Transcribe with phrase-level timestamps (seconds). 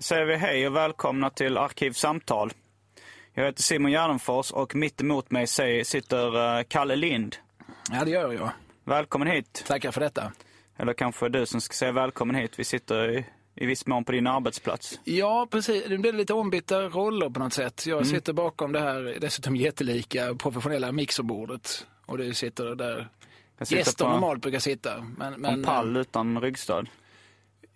[0.00, 2.52] Säger vi hej och välkomna till Arkivsamtal.
[3.34, 5.46] Jag heter Simon Gärdenfors och mitt emot mig
[5.84, 7.36] sitter eh, Kalle Lind.
[7.92, 8.50] Ja, det gör jag.
[8.84, 9.64] Välkommen hit.
[9.66, 10.32] Tackar för detta.
[10.76, 12.58] Eller kanske du som ska säga välkommen hit.
[12.58, 15.00] Vi sitter i, i viss mån på din arbetsplats.
[15.04, 15.84] Ja, precis.
[15.88, 17.86] Det blir lite ombytta roller på något sätt.
[17.86, 18.08] Jag Mm.
[18.08, 21.86] sitter bakom det här dessutom jättelika professionella mixerbordet.
[22.06, 23.08] Och du sitter där
[23.58, 25.00] sitter gäster på, normalt brukar sitta.
[25.00, 26.88] Men, på en men, pall utan ryggstöd.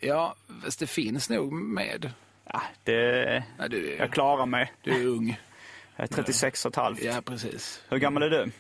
[0.03, 2.11] Ja, fast det finns nog med.
[2.45, 4.72] Ja, det, Ja, du, är, jag klarar mig.
[4.83, 5.41] du är ung.
[5.97, 7.03] Jag är 36 och ett halvt.
[7.03, 7.83] Ja, precis.
[7.89, 8.50] Hur gammal är du?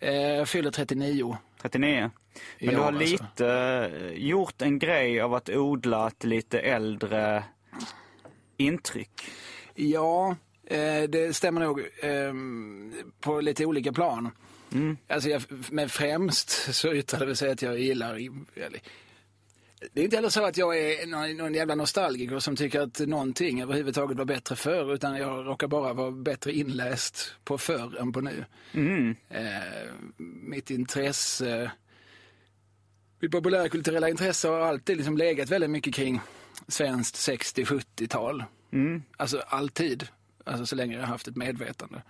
[0.00, 1.36] Eh, Jag fyller 39.
[1.62, 2.10] 39.
[2.58, 3.00] Men i du har alltså.
[3.00, 7.44] lite eh, gjort en grej av att odla ett lite äldre
[8.56, 9.30] intryck.
[9.74, 10.36] Ja,
[10.66, 12.32] eh, det stämmer nog eh,
[13.20, 14.30] på lite olika plan.
[14.72, 14.96] Mm.
[15.08, 18.14] Alltså jag, men främst så yttrar det sig att jag gillar...
[18.54, 18.80] Eller,
[19.92, 22.98] det är inte heller så att jag är någon, någon jävla nostalgiker som tycker att
[22.98, 28.12] någonting överhuvudtaget var bättre förr utan jag råkar bara vara bättre inläst på förr än
[28.12, 28.44] på nu.
[28.72, 29.16] Mm.
[29.28, 29.46] Eh,
[30.42, 31.70] mitt intresse,
[33.20, 36.20] mitt populärkulturella intresse har alltid liksom legat väldigt mycket kring
[36.68, 38.44] svenskt 60-70-tal.
[38.72, 39.02] Mm.
[39.16, 40.08] Alltså alltid,
[40.44, 42.02] alltså så länge jag har haft ett medvetande.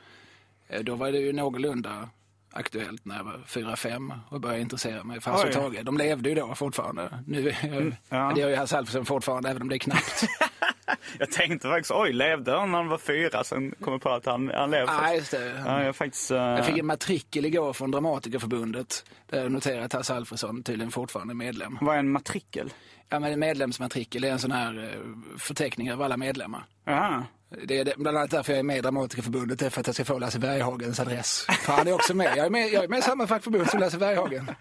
[0.68, 2.10] Eh, Då var det ju någorlunda
[2.56, 5.84] aktuellt när jag var 4-5 och började intressera mig för Hasse och Tage.
[5.84, 7.18] De levde ju då fortfarande.
[7.26, 8.32] Nu är jag, ja.
[8.34, 10.24] Det gör ju Hasse Alfredson fortfarande, även om det är knappt.
[11.18, 13.44] Jag tänkte faktiskt, oj, levde han när han var fyra?
[13.44, 14.92] Sen kom jag på att han, han levde.
[15.00, 15.62] Nej, just det.
[15.66, 16.30] Ja, jag faktiskt...
[16.30, 20.90] eh, Jag fick en matrikel igår från Dramatikerförbundet där jag noterade att Hasse Alfredson tydligen
[20.90, 21.78] fortfarande är medlem.
[21.80, 22.72] Vad är en matrikel?
[23.08, 26.64] Ja, men en medlemsmatrikel är en sån här eh, förteckning över alla medlemmar.
[26.84, 27.24] Jaha.
[27.64, 29.94] Det är bland annat därför jag är med i Dramatikerförbundet, det är för att jag
[29.94, 31.46] ska få Lasse Berghagens adress.
[31.48, 32.32] För han är också med.
[32.36, 34.50] Jag är med, jag är med i samma fackförbund som Lasse Berghagen.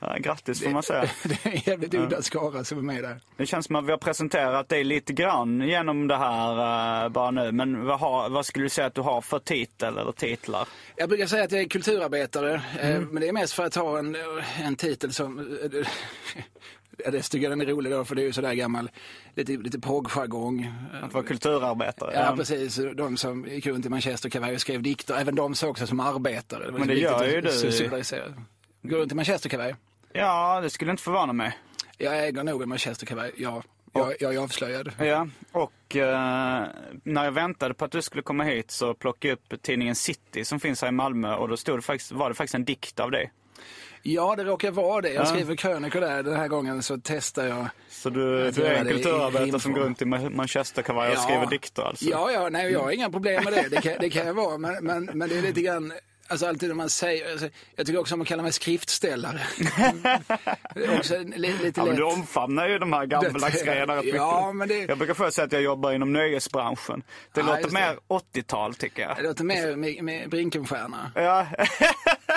[0.00, 1.00] Ja, grattis får man säga.
[1.24, 3.20] Det är en jävligt udda skara som är med där.
[3.36, 7.30] Det känns som att vi har presenterat dig lite grann genom det här eh, bara
[7.30, 7.52] nu.
[7.52, 10.68] Men vad, har, vad skulle du säga att du har för titel eller titlar?
[10.96, 13.08] Jag brukar säga att jag är kulturarbetare, eh, Mm.
[13.08, 14.16] men det är mest för att ha en,
[14.64, 15.58] en titel som...
[17.04, 18.90] Ja, det tycker jag den är rolig då, för det är ju sådär gammal,
[19.34, 20.72] lite, lite progjargong.
[21.02, 22.12] Att vara kulturarbetare?
[22.14, 22.80] Ja, precis.
[22.94, 26.00] De som gick runt i Manchester Kavaj och skrev dikter, även de såg sig som
[26.00, 26.70] arbetare.
[26.70, 27.50] var Men det gör ju du.
[28.82, 29.74] Går runt i Manchester Kavaj?
[30.12, 31.58] Ja, det skulle inte förvåna mig.
[31.98, 33.62] Jag äger nog en Manchester Kavaj, ja.
[33.92, 34.92] Jag, jag är avslöjad.
[34.98, 36.66] Ja, och eh,
[37.02, 40.44] när jag väntade på att du skulle komma hit så plockade jag upp tidningen City
[40.44, 43.00] som finns här i Malmö och då stod det faktiskt, var det faktiskt en dikt
[43.00, 43.32] av dig.
[44.02, 45.12] Ja, det råkar vara det.
[45.12, 45.26] Jag Ja.
[45.26, 46.22] skriver krönikor där.
[46.22, 47.66] Den här gången så testar jag.
[47.88, 51.20] Så du, du är en kulturarbetare som går runt i Ma- Manchesterkavaj och Ja.
[51.20, 52.04] skriver dikter alltså?
[52.04, 53.68] Ja, ja, nej, jag har inga problem med det.
[53.70, 54.58] Det kan, det kan jag vara.
[54.58, 55.92] Men, men, men det är lite grann,
[56.28, 59.40] alltså alltid när man säger, alltså, jag tycker också om att kalla mig skriftställare.
[60.98, 64.56] Också li, lite Ja, men du omfamnar ju de här gammaldags grejerna rätt ja, mycket.
[64.56, 67.02] men det- Jag brukar få säga att jag jobbar inom nöjesbranschen.
[67.32, 67.96] Det Ja, låter mer
[68.34, 68.40] det.
[68.40, 69.16] 80-tal tycker jag.
[69.16, 71.12] Det låter mer med, med Brinkenstierna.
[71.14, 71.46] Ja,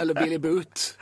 [0.01, 0.97] Eller Billy Boot.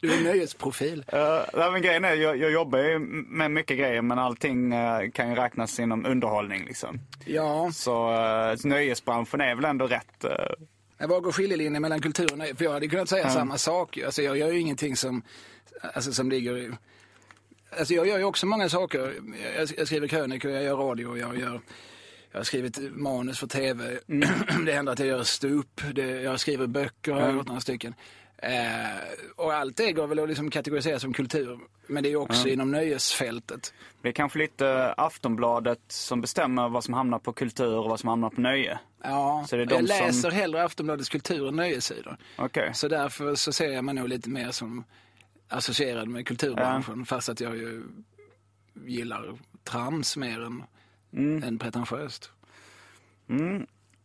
[0.00, 1.04] Du är en nöjesprofil.
[1.14, 5.28] uh, men grejen är, jag, jag jobbar ju med mycket grejer men allting eh, kan
[5.28, 7.00] ju räknas inom underhållning liksom.
[7.26, 10.24] Ja, Så uh, nöjesbranschen är väl ändå rätt...
[11.08, 12.54] var går skiljelinjen mellan kultur och nöje?
[12.54, 13.98] För jag hade kunnat säga samma sak.
[13.98, 15.22] Alltså jag gör ju ingenting som,
[15.94, 16.70] alltså som ligger i...
[17.78, 19.14] Alltså jag gör ju också många saker.
[19.56, 21.60] Jag, jag skriver krönikor, jag gör radio, jag gör...
[22.32, 23.98] Jag har skrivit manus för tv.
[24.08, 24.28] Mm.
[24.66, 25.80] det händer att jag gör stup.
[25.94, 27.94] Det, jag skriver böcker, har jag gjort några stycken.
[28.42, 29.00] Eh,
[29.36, 31.58] och allt det går väl att liksom kategorisera som kultur.
[31.86, 33.74] Men det är också inom nöjesfältet.
[34.02, 38.08] Det är kanske lite Aftonbladet som bestämmer vad som hamnar på kultur och vad som
[38.08, 38.78] hamnar på nöje.
[39.02, 42.16] Ja, Så det är de jag läser som- hellre Aftonbladets kultur än nöjessidor.
[42.38, 42.70] Okej.
[42.74, 44.84] Så därför så ser jag mig nog lite mer som
[45.48, 47.06] associerad med kulturbranschen.
[47.06, 47.82] Fast att jag ju
[48.86, 50.62] gillar trams mer än,
[51.12, 51.42] Mm.
[51.42, 52.30] än pretentiöst.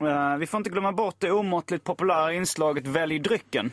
[0.02, 3.72] Eh, vi får inte glömma bort det omåttligt populära inslaget Välj drycken.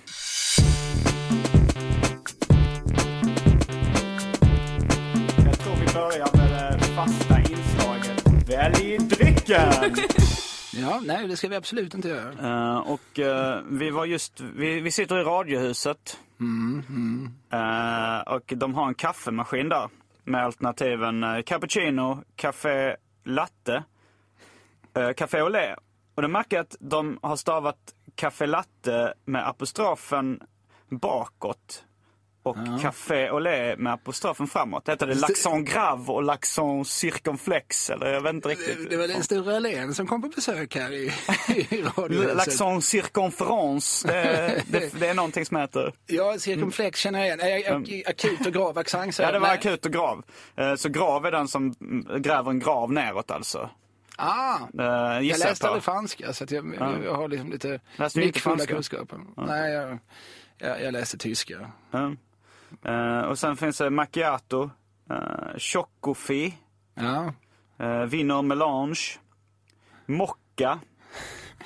[5.44, 9.72] Jag tror vi börjar med det fasta inslaget Välj drycken!
[10.74, 12.32] Ja, nej det ska vi absolut inte göra.
[12.72, 16.18] Eh, och eh, vi var just, vi, vi sitter i Radiohuset.
[17.52, 19.88] Eh, och de har en kaffemaskin där.
[20.24, 23.84] Med alternativen uh, cappuccino, café latte,
[24.98, 25.78] uh, café au lait.
[26.14, 27.76] Och då märker jag att de har stavat
[28.14, 30.40] café latte med apostrofen
[30.90, 31.84] bakåt.
[32.44, 34.88] Och café au lait med apostrofen framåt.
[34.88, 37.90] Heter det l'accent grave och l'accent circonflex?
[37.90, 38.90] Eller jag vet inte riktigt.
[38.90, 41.06] Det var den Sture Allén som kom på besök här i,
[41.70, 42.36] i radiohuset.
[42.36, 45.92] L'accent circonference, det, det, det är någonting som heter.
[46.06, 47.38] Ja, cirkumflex känner jag igen.
[47.42, 49.18] Nej, ak- Akut och grav accent.
[49.18, 50.24] Ja, det var akut och grav.
[50.56, 53.70] Eh, Så grav är den som mm, gräver en grav neråt alltså.
[54.18, 56.74] Ah, Eh, jag läste aldrig franska så att jag,
[57.04, 57.80] jag har liksom lite
[58.14, 59.20] nyckfulla kunskaper.
[59.36, 59.98] Nej, jag,
[60.58, 61.70] jag, jag läste tyska.
[62.84, 64.70] Eh, Och sen finns det macchiato,
[65.10, 66.58] uh, chocofi,
[67.80, 69.18] uh, vino melange,
[70.06, 70.80] mocca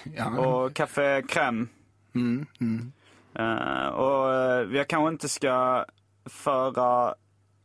[0.04, 0.38] ja.
[0.38, 1.68] och café crème.
[2.14, 2.92] Mm, mm.
[3.94, 4.30] Och
[4.76, 5.84] jag kanske inte ska
[6.24, 7.14] föra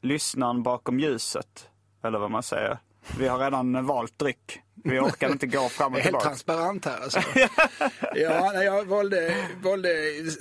[0.01, 1.69] lyssnaren bakom ljuset,
[2.03, 2.77] eller vad man säger.
[3.19, 4.61] Vi har redan valt dryck.
[4.83, 6.27] Vi orkar inte gå fram och är helt tillbaka.
[6.27, 7.19] transparent här alltså.
[8.15, 9.89] ja, jag valde, valde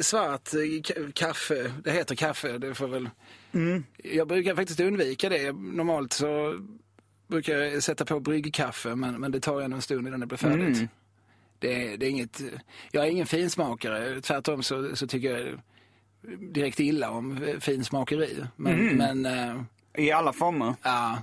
[0.01, 1.73] svart ka- kaffe.
[1.85, 3.11] Det heter kaffe, det får väl...
[3.53, 3.85] Mm.
[3.97, 5.53] Jag brukar faktiskt undvika det.
[5.53, 6.61] Normalt så
[7.29, 10.39] brukar jag sätta på bryggkaffe men, men det tar ändå en stund innan det blir
[10.39, 10.77] färdigt.
[10.77, 10.89] Mm.
[11.59, 12.41] Det, det är inget,
[12.91, 14.21] jag är ingen finsmakare.
[14.21, 15.61] Tvärtom så, så tycker jag
[16.55, 18.45] direkt illa om finsmakeri.
[18.57, 18.97] Men, Mm.
[19.21, 20.75] men eh, I alla former?
[20.83, 21.23] ja,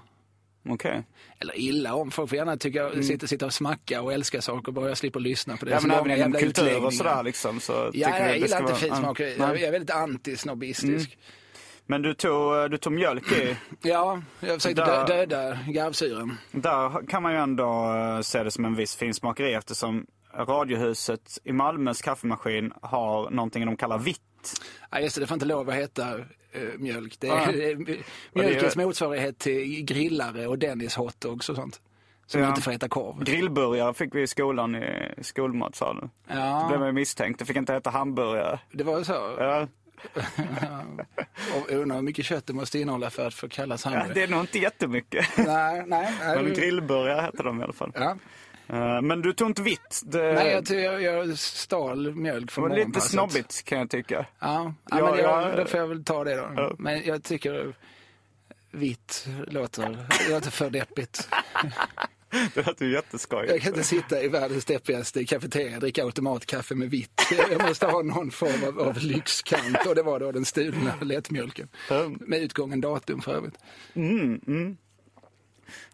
[0.70, 1.04] Okej.
[1.40, 2.12] eller illa om.
[2.12, 5.58] Folk får gärna tycka, sitta, sitta och smacka och älska saker bara jag slipper lyssna
[5.58, 5.72] på det.
[5.72, 5.92] Mm.
[5.92, 7.60] Ja men även inom kultur och sådär liksom.
[7.60, 9.36] Så Ja, jag det gillar inte vara- finsmakeri.
[9.40, 9.48] Ja.
[9.48, 11.18] Jag, jag är väldigt antisnobbistisk.
[11.90, 13.58] Men du tog, du tog mjölk i.
[13.82, 16.38] Ja, jag försökte Där- dö, döda garvsyran.
[16.52, 20.06] Där kan man ju ändå eh, se det som en viss finsmakeri eftersom
[20.38, 24.22] Radiohuset i Malmös kaffemaskin har någonting de kallar vitt.
[24.90, 26.18] Ja, just det, det får inte lov att heta
[26.52, 27.16] eh, mjölk.
[27.20, 27.52] Det är, Ja.
[27.52, 27.98] det är
[28.34, 31.82] mjölkens motsvarighet till grillare och Dennis hotdogs och sånt.
[32.26, 32.50] Som Ja.
[32.50, 33.24] inte får heta korv.
[33.24, 36.10] Grillburgare fick vi i skolan i skolmatsalen.
[36.28, 37.40] Då blev Ja, man misstänkt.
[37.40, 38.60] Det fick inte heta hamburgare.
[38.72, 39.14] det var så.
[39.38, 39.68] Ja,
[41.56, 44.14] Och undrar hur mycket kött det måste innehålla för att få kallas ja, hamburgare.
[44.14, 45.26] det är nog inte jättemycket.
[45.38, 46.14] Nej, nej.
[46.22, 46.44] nej.
[46.44, 47.92] Men grillburgare hette de i alla fall.
[47.96, 48.18] Ja.
[48.70, 50.02] Eh, Men du tog inte vitt.
[50.06, 54.26] Det, Nej, jag, jag, jag stal mjölk det från var lite snobbigt kan jag tycka.
[54.40, 55.56] Ja, ja, Ja, men jag, ja.
[55.56, 56.52] då får jag väl ta det då.
[56.56, 56.76] Ja.
[56.78, 57.76] Men jag tycker
[58.72, 61.30] vitt låter, låter för deppigt.
[62.54, 63.46] Det låter ju jätteskoj.
[63.50, 67.22] Jag kan inte sitta i världens deppigaste kafeteria och dricka automatkaffe med vitt.
[67.52, 71.68] Jag måste ha någon form av, av lyxkant och det var då den stulna lättmjölken.
[71.90, 72.18] Mm.
[72.22, 73.56] Med utgången datum för övrigt.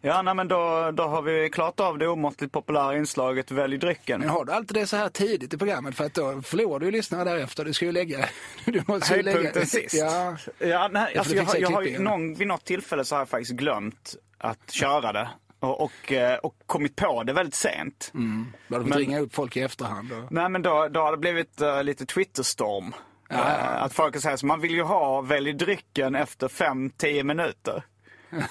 [0.02, 4.20] Ja, nej, men då, då har vi klart av det omåttligt populära inslaget Välj drycken.
[4.20, 6.86] Men har du alltid det så här tidigt i programmet för att då förlorar du
[6.86, 7.66] ju lyssnare därefter.
[7.66, 8.26] Du ska ju lägga...
[8.66, 9.38] Du måste ju lägga...
[9.38, 9.96] Höjdpunkten sist.
[9.96, 13.30] Ja, Ja, nej, alltså jag, jag har ju någon, vid något tillfälle så har jag
[13.30, 15.30] faktiskt glömt att köra det.
[15.60, 18.12] Och, och, eh, och kommit på det väldigt sent.
[18.68, 20.12] bara du får Men- ringa upp folk i efterhand.
[20.12, 20.32] Och...
[20.32, 22.94] Nej men då, då har det blivit eh, lite Twitterstorm.
[23.30, 23.76] Ja, ja, ja.
[23.78, 27.84] Eh, att folk säger så, man vill ju ha välj drycken efter 5-10 minuter.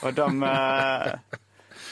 [0.03, 1.37] Och de, eh,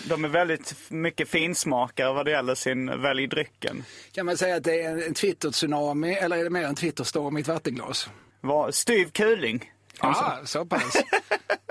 [0.09, 3.85] de är väldigt mycket finsmakare vad det gäller sin välj drycken.
[4.13, 7.41] Kan man säga att det är en, Twitter-tsunami eller är det mer en Twitter-storm i
[7.41, 8.11] ett vattenglas?
[8.41, 9.73] Var, styv kuling.
[10.01, 10.97] Ja, så pass.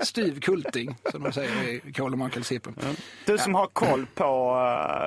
[0.02, 2.76] Styv kulting, som de säger i Kolomankelsippen.
[3.26, 4.58] Du som har koll på,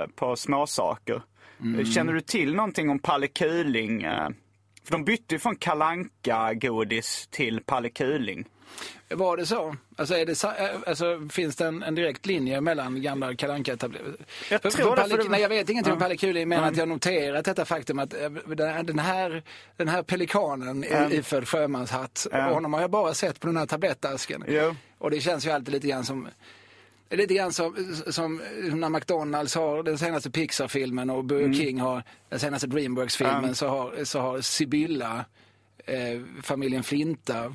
[0.04, 1.22] eh, på småsaker.
[1.60, 1.86] Mm.
[1.86, 4.02] Känner du till någonting om Palle Kuling?
[4.02, 4.28] eh?
[4.84, 8.44] För de bytte ju från kalanka godis till Palle Kuling.
[9.08, 9.76] Var det så?
[9.96, 10.50] Alltså, är det, äh,
[10.86, 14.16] alltså, finns det en, en direkt linje mellan gamla kalanka etableringar?
[14.50, 14.60] Jag
[15.40, 15.98] jag vet ingenting om.
[15.98, 16.64] Palle Kuling, men Ja.
[16.64, 18.30] att jag noterat detta faktum att äh,
[18.84, 19.42] den här,
[19.76, 23.66] den här, pelikanen i iförd sjömanshatt, och honom har jag bara sett på den här
[23.66, 24.44] tablettasken.
[24.48, 24.74] Jo.
[24.98, 26.28] Och det känns ju alltid lite grann som
[27.10, 28.40] Lite grann som, som
[28.72, 33.54] när McDonalds har den senaste Pixar-filmen och Burger King har den senaste Dreamworks-filmen Mm.
[33.54, 35.24] Så, har, så har Sibylla
[35.86, 37.52] eh, familjen Flinta,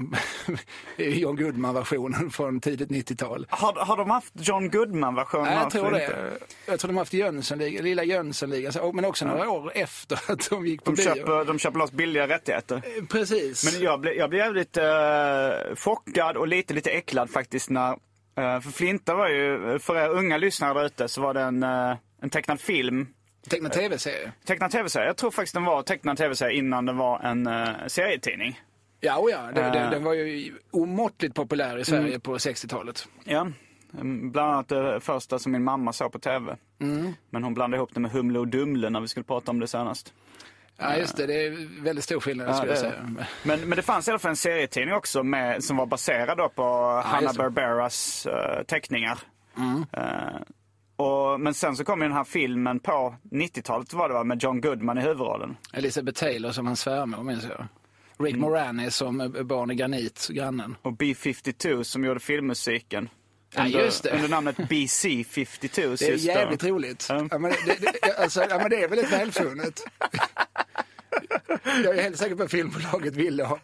[0.97, 3.47] John Goodman-versionen från tidigt 90-tal.
[3.49, 5.53] Har, har de haft John Goodman-versionen?
[5.53, 6.15] Jag tror Flinta?
[6.21, 6.37] det.
[6.65, 10.67] Jag tror de har haft Jönssonligan, Lilla Jönssonligan, men också några år efter att de
[10.67, 11.03] gick på De bio.
[11.15, 12.75] köper, de köper loss billiga rättigheter.
[12.97, 13.73] Eh, Precis.
[13.73, 17.89] Men jag blev, jag blev jävligt uh, chockad och lite, lite äcklad faktiskt när...
[17.91, 21.63] eh, för Flinta var ju, för er unga lyssnare där ute, så var det en,
[21.63, 23.07] eh, en tecknad film.
[23.49, 24.31] Tecknad tv-serie.
[24.45, 25.07] Tecknad tv-serie.
[25.07, 28.61] Jag tror faktiskt den var tecknad tv-serie innan den var en uh, serietidning.
[28.99, 29.41] Ja, och ja.
[29.55, 29.89] Det, det, Eh.
[29.91, 33.07] den var ju omåttligt populär i Sverige på 60-talet.
[33.23, 33.47] Ja.
[33.93, 36.55] Mm, Bland annat det första som min mamma såg på tv.
[37.29, 39.67] Men hon blandade ihop det med Humle och Dumle när vi skulle prata om det
[39.67, 40.13] senast.
[40.77, 41.25] Ja, just det.
[41.25, 42.93] Det är väldigt stor skillnad, Ja, skulle jag säga.
[43.43, 46.63] Men, men det fanns i alla fall en serietidning också med, som var baserad på
[47.05, 49.17] Hanna-Barberas uh, teckningar.
[49.93, 50.03] Eh,
[50.97, 54.43] och, men sen så kom ju den här filmen på 90-talet var det va, med
[54.43, 55.57] John Goodman i huvudrollen.
[55.73, 57.67] Elizabeth Taylor som hans svärmor, minns jag.
[58.19, 58.41] Rick Mm.
[58.49, 60.75] Moranis som eh, barn i granit, grannen.
[60.81, 63.09] Och B-52 som gjorde filmmusiken.
[63.55, 64.09] Ja, under, det.
[64.15, 65.95] under namnet BC-52.
[65.99, 67.05] Det är jävligt roligt.
[67.09, 67.27] Ja.
[67.31, 69.79] Ja, men det, det, alltså, ja, men det är väldigt välfunnet.
[71.83, 73.59] Jag är helt säker på att filmbolaget ville ha...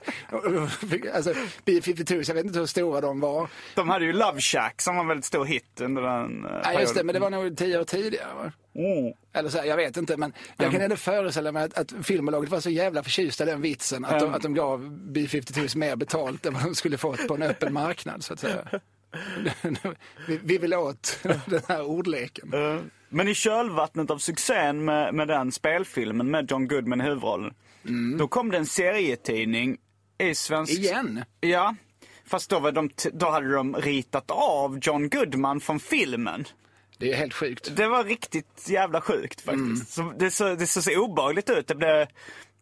[1.14, 1.34] Alltså,
[1.66, 3.48] B-52, jag vet inte hur stora de var.
[3.76, 6.80] De hade ju Love Shack som var en väldigt stor hit under den uh, Ja,
[6.80, 8.34] just det, men det var nog tio år tidigare.
[8.36, 8.52] Va?
[8.76, 9.14] Mm.
[9.34, 12.50] Eller så här, jag vet inte, men jag kan ändå föreställa mig att, att filmbolaget
[12.50, 14.34] var så jävla förtjusta i den vitsen att, de, Mm.
[14.36, 18.24] att de gav B-52 mer betalt än vad de skulle fått på en öppen marknad,
[18.24, 18.68] så att säga.
[20.27, 22.53] vi, vi vill åt den här ordleken.
[22.53, 22.79] Eh,
[23.10, 27.53] Men i kölvattnet av succén med, med den spelfilmen med John Goodman i huvudrollen.
[28.17, 29.77] Då kom det en serietidning
[30.17, 30.74] i svensk...
[30.74, 31.24] Igen?
[31.41, 31.75] Ja.
[32.25, 36.46] Fast då, var de då hade de ritat av John Goodman från filmen.
[36.98, 37.75] Det är helt sjukt.
[37.75, 39.93] Det var riktigt jävla sjukt faktiskt.
[39.93, 41.67] Så det, så, det såg så obehagligt ut.
[41.67, 42.08] Det blev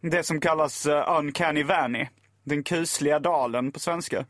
[0.01, 2.07] det som kallas uh, Uncanny Valley.
[2.43, 4.25] Den kusliga dalen på svenska.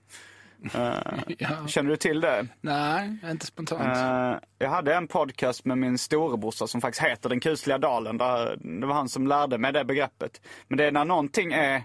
[0.73, 0.97] Eh,
[1.37, 1.67] Ja.
[1.67, 2.47] Känner du till det?
[2.61, 3.81] Nej, inte spontant.
[3.97, 8.17] Eh, jag hade en podcast med min storebrorsa som faktiskt heter Den kusliga dalen.
[8.17, 10.41] Där, det var han som lärde mig det begreppet.
[10.67, 11.83] Men det är när någonting är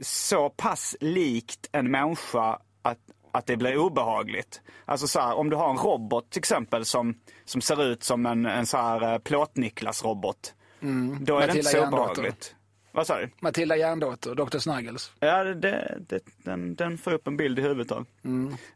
[0.00, 2.98] så pass likt en människa att,
[3.32, 4.60] att det blir obehagligt.
[4.84, 8.26] Alltså så här, om du har en robot till exempel som, som ser ut som
[8.26, 10.54] en, en så här eh, plåt-Niklas-robot.
[10.80, 12.54] Då är det inte Matilda så obehagligt.
[12.94, 13.28] Vad sa du?
[13.40, 14.58] Matilda Järndotter, Dr.
[14.58, 15.12] Snuggles.
[15.20, 18.06] Ja, det, det, den, den får upp en bild i huvudet av.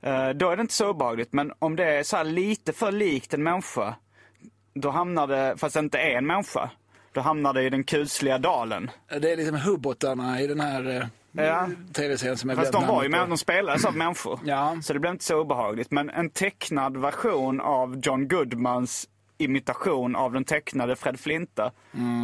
[0.03, 3.35] Eh, då är det inte så obehagligt, men om det är så lite för likt
[3.35, 3.95] en människa,
[4.75, 6.71] då hamnar det, fast det inte är en människa,
[7.13, 8.91] då hamnar det i den kusliga dalen.
[9.21, 11.69] Det är liksom hubbotarna i den här eh, Ja.
[11.93, 13.29] tv-serien som är Fast de var ju med, med.
[13.29, 14.41] de spelades av människor.
[14.45, 14.77] Ja.
[14.83, 15.91] Så det blev inte så obehagligt.
[15.91, 21.73] Men en tecknad version av John Goodmans imitation av den tecknade Fred Flinta,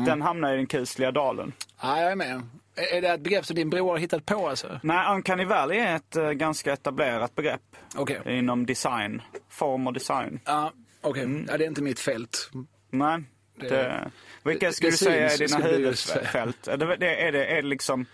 [0.07, 1.53] den hamnar i den kusliga dalen.
[1.83, 2.43] Ja, jag är med.
[2.77, 4.81] Är det ett begrepp som din bror har hittat på alltså?
[4.83, 7.61] Nej, Uncanny Valley är ett eh, ganska etablerat begrepp
[7.97, 8.21] Okej.
[8.27, 10.41] inom design, form och design.
[10.45, 11.23] Ja, okej.
[11.25, 11.47] Mm.
[11.51, 12.51] Ja, det är inte mitt fält.
[12.91, 13.23] Nej.
[13.57, 14.11] Det- Det,
[14.45, 16.69] vilka skulle du säga är dina huvudfält?
[16.69, 18.07] Är det, det, är, det, är det liksom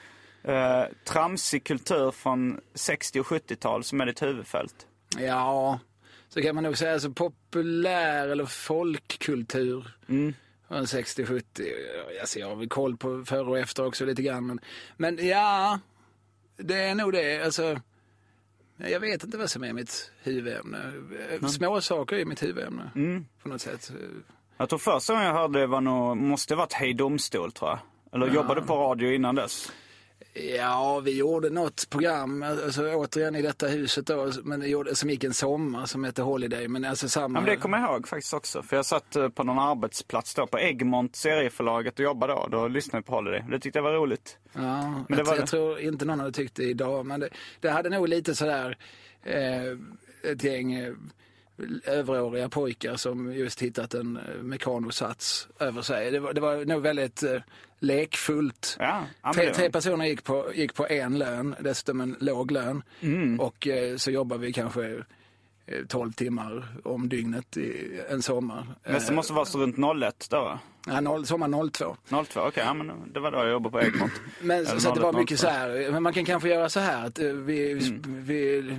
[0.44, 4.74] eh, tramsig kultur från 60 och 70-tal som är ditt huvudfält?
[5.18, 5.78] Ja,
[6.34, 6.92] så kan man nog säga.
[6.92, 9.96] Alltså, populär eller folkkultur.
[10.08, 10.34] Mm.
[10.68, 11.42] Från 60-70.
[12.20, 14.46] Alltså, jag har väl koll på före och efter också lite grann.
[14.46, 14.60] Men,
[14.96, 15.78] men ja,
[16.56, 17.44] det är nog det.
[17.44, 17.80] Alltså,
[18.76, 20.92] jag vet inte vad som är mitt huvudämne.
[21.48, 22.90] Små saker är mitt huvudämne.
[22.94, 23.26] Mm.
[23.42, 23.92] På något sätt.
[24.56, 27.78] Jag tror första gången jag hörde det var nog, måste varit Hej Domstol tror jag.
[28.12, 29.72] Eller jobbade på radio innan dess.
[30.34, 35.34] Ja, vi gjorde något program, alltså återigen i detta huset då, men som gick en
[35.34, 36.68] sommar som hette Holiday.
[36.68, 37.38] Men alltså samma...
[37.38, 38.62] Ja, men det kommer jag ihåg faktiskt också.
[38.62, 42.48] För jag satt eh, på någon arbetsplats då på Egmont serieförlaget och jobbade då.
[42.50, 43.44] Då lyssnade jag på Holiday.
[43.50, 44.38] Det tyckte jag var roligt.
[44.52, 47.28] Ja, Men det jag, var jag tror inte någon hade tyckt det idag, men det,
[47.60, 48.78] det hade nog lite sådär
[49.22, 49.64] eh,
[50.32, 50.92] ett gäng eh,
[51.84, 56.10] överåriga pojkar som just hittat en eh, mekanosats över sig.
[56.10, 57.40] Det var, det var nog väldigt eh,
[57.78, 58.76] lekfullt.
[58.80, 62.82] Ja, tre, tre personer gick på, gick på en lön, dessutom en låg lön.
[63.00, 63.40] Mm.
[63.40, 65.04] Och eh, så jobbar vi kanske
[65.88, 68.66] 12 timmar om dygnet i en sommar.
[68.84, 70.58] Men det måste vara så runt 01 då va?
[70.86, 71.96] Ja, noll, sommar 02.
[72.24, 72.62] 02, okej.
[72.66, 74.12] ja, men det var då jag jobbade på Egmont.
[74.42, 75.46] Men så att det var 01, mycket 02.
[75.46, 78.24] så här, men man kan kanske göra så här att eh, vi, Mm.
[78.24, 78.76] vi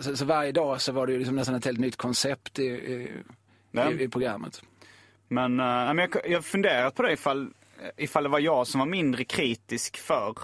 [0.00, 2.62] så, så varje dag så var det ju liksom nästan ett helt nytt koncept i,
[2.64, 3.10] i,
[3.72, 3.90] Ja.
[3.90, 4.62] i, i programmet.
[5.28, 7.50] Men, uh, men jag, jag har funderat på det ifall,
[7.96, 10.34] ifall det var jag som var mindre kritisk för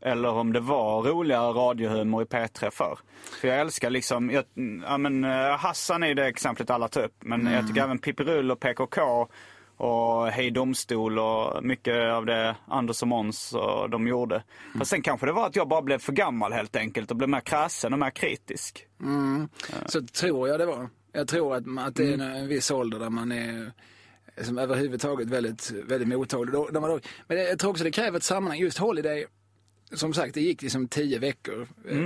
[0.00, 2.98] eller om det var roligare radiohumor i P3 för.
[3.40, 4.44] För jag älskar liksom, jag,
[4.86, 7.14] ja, men, eh, Hassan är det exemplet alla tar upp.
[7.20, 9.28] Men jag tycker även Pippi Rull och PKK
[9.76, 14.34] och Hej Domstol och mycket av det Anders och Måns och de gjorde.
[14.34, 14.78] Mm.
[14.78, 17.28] Fast sen kanske det var att jag bara blev för gammal helt enkelt och blev
[17.28, 18.86] mer kräsen och mer kritisk.
[19.86, 20.88] Så tror jag det var.
[21.12, 22.20] Jag tror att, att det är Mm.
[22.20, 23.72] en, en viss ålder där man är
[24.42, 26.52] som överhuvudtaget väldigt, väldigt mottaglig.
[26.54, 28.58] Då, då man då, men jag tror också det kräver ett sammanhang.
[28.60, 29.26] Just Holiday,
[29.92, 31.68] som sagt det gick liksom tio veckor.
[31.90, 31.98] eh,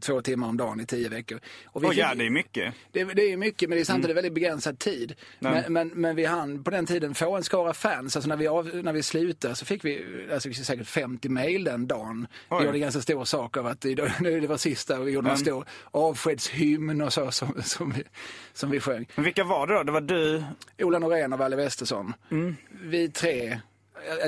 [0.00, 1.40] Två timmar om dagen i tio veckor.
[1.66, 2.08] Och vi Och fick- Mm.
[2.10, 2.74] ja, det är mycket.
[2.92, 4.14] det, det är mycket men det är samtidigt Mm.
[4.14, 5.14] väldigt begränsad tid.
[5.38, 8.16] Men, men, men vi hann på den tiden få en skara fans.
[8.16, 11.86] Alltså när vi, av, när vi slutade så fick vi alltså, säkert 50 mail den
[11.86, 12.26] dagen.
[12.48, 12.58] Oj.
[12.60, 13.94] Vi gjorde en ganska stor sak av att det,
[14.48, 18.02] var sista och vi gjorde en stor avskedshymn och så som, som, vi,
[18.52, 19.06] som vi sjöng.
[19.14, 19.82] Men vilka var det då?
[19.82, 20.44] Det var du?
[20.78, 22.12] Ola Norén och Valle Westesson.
[22.30, 22.56] Mm.
[22.82, 23.60] Vi tre,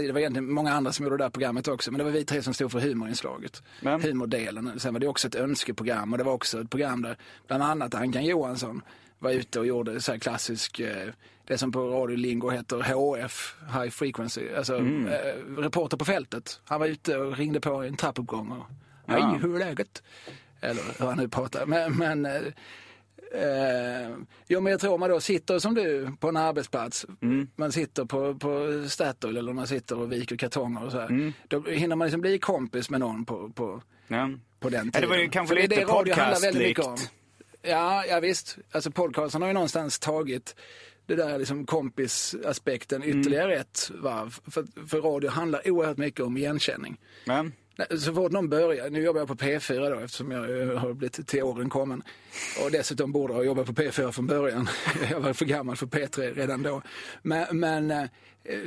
[0.06, 2.24] det var egentligen många andra som gjorde det där programmet också, men det var vi
[2.24, 3.62] tre som stod för humorinslaget.
[3.80, 4.80] Men- Humordelen.
[4.80, 7.16] Sen var det också ett önskeprogram och det var också ett program där
[7.46, 8.82] bland annat Ankan Johansson
[9.18, 11.08] var ute och gjorde så klassisk, eh,
[11.46, 15.06] det som på radiolingo heter HF, High Frequency, alltså Mm.
[15.06, 16.60] eh, reporter på fältet.
[16.64, 18.66] Han var ute och ringde på i en trappuppgång och
[19.08, 20.02] Hej, hur är läget?
[20.60, 21.66] Eller hur han nu pratar.
[21.66, 22.26] Men, men
[23.34, 24.16] eh,
[24.48, 27.06] jo men jag tror man då sitter som du på en arbetsplats.
[27.56, 31.32] Man sitter på, på Statoil eller man sitter och viker kartonger och så här.
[31.48, 34.30] Då hinner man liksom bli kompis med någon på, på, Ja.
[34.60, 35.00] på den Ja, tiden.
[35.00, 36.90] det var ju kanske är lite det radio handlar väldigt mycket om.
[36.90, 37.12] podcast-likt.
[37.62, 38.58] Ja, ja visst.
[38.70, 40.56] Alltså podcasten har ju någonstans tagit
[41.06, 44.38] det där liksom kompisaspekten ytterligare ett varv.
[44.50, 47.00] För, för radio handlar oerhört mycket om igenkänning.
[47.26, 47.52] Men,
[47.98, 51.26] Så fort någon börjar, nu jobbar jag på P4 då eftersom jag eh, har blivit
[51.26, 52.02] till åren kommen.
[52.64, 54.68] Och dessutom borde ha jobbat på P4 från början.
[55.10, 56.82] Jag var för gammal för P3 redan då.
[57.22, 58.06] Men, men eh,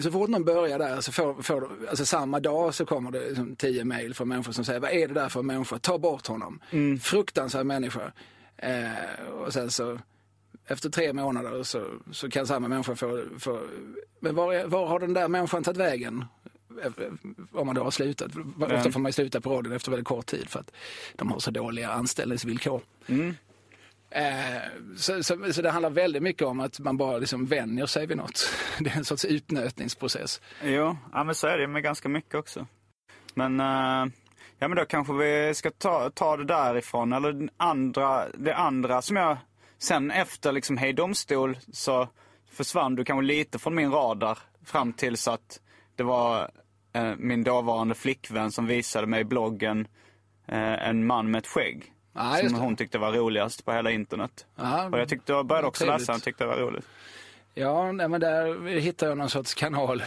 [0.02, 3.56] så fort någon börjar där så får, får alltså samma dag så kommer det liksom
[3.56, 6.60] tio mejl från människor som säger vad är det där för människa, ta bort honom.
[7.02, 8.12] Fruktansvärd människa.
[8.58, 10.00] Eh, och sen så
[10.68, 13.62] efter tre månader så, så kan samma människa få, få
[14.20, 16.26] men var, var har den där människan tagit vägen?
[17.52, 18.32] Om man då har slutat.
[18.62, 20.72] Ofta får man sluta på radion efter väldigt kort tid för att
[21.16, 22.82] de har så dåliga anställningsvillkor.
[24.12, 24.62] Eh,
[24.98, 28.18] så, så, så det handlar väldigt mycket om att man bara liksom vänjer sig vid
[28.18, 28.54] något.
[28.80, 30.42] Det är en sorts utnötningsprocess.
[30.64, 32.68] jo, ja, men så är det med ganska mycket också.
[33.34, 34.12] Men, eh,
[34.60, 37.14] ja men då kanske vi ska ta, ta det därifrån.
[37.14, 39.38] Eller den andra, det andra som jag,
[39.78, 42.08] sen efter liksom Hej Domstol så
[42.52, 45.60] försvann du kanske lite från min radar fram tills att
[46.00, 46.50] det var
[46.94, 49.88] eh, min dåvarande flickvän som visade mig i bloggen
[50.48, 51.94] eh, en man med ett skägg.
[52.16, 54.46] Ja, just som hon tyckte var roligast på hela internet.
[54.56, 56.00] Ja, Och jag tyckte, jag började också trevligt.
[56.02, 56.86] läsa den och tyckte det var roligt.
[57.54, 60.04] Ja, nej, men där hittar jag någon sorts kanal.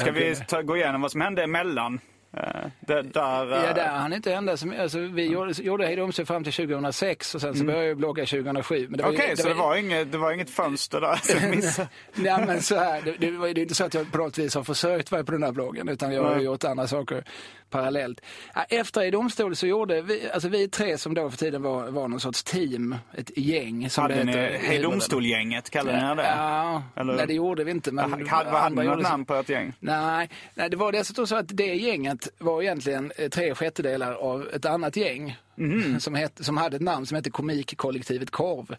[0.00, 2.00] Ska vi ta, gå igenom vad som hände emellan?
[2.36, 2.42] Eh,
[2.80, 6.24] det, där, eh, Ja, där han inte enda som, alltså, vi gjorde, gjorde Hej Domsö
[6.24, 8.86] fram till 2006 och sen så började jag blogga 2007.
[8.88, 11.50] Men det var ju- Okej, så det var, inget, det var inget fönster där som
[11.56, 11.88] missade.
[12.14, 14.38] Nej men så här, det, det, var- det är inte så att jag på något
[14.38, 16.44] vis har försörjt mig på den här bloggen utan jag har Nej.
[16.44, 17.24] gjort andra saker
[17.70, 18.20] parallellt.
[18.68, 22.08] Efter i domstol så gjorde vi, alltså vi tre som då för tiden var, var
[22.08, 24.32] någon sorts team, ett gäng som Hade det ni.
[24.58, 26.28] Hej Domstol-gänget, kallade ni det?
[26.36, 27.92] Ja, Eller- nej det gjorde vi inte.
[27.92, 29.72] Men Hade, hade ni något namn på ert gäng?
[29.80, 34.48] Nej, nej, det var dessutom så att det gänget var egentligen eh, tre sjättedelar av
[34.54, 35.36] ett annat gäng.
[35.58, 36.00] Mhm.
[36.04, 38.76] Som, het, som hade ett namn som hette Komikkollektivet Korv.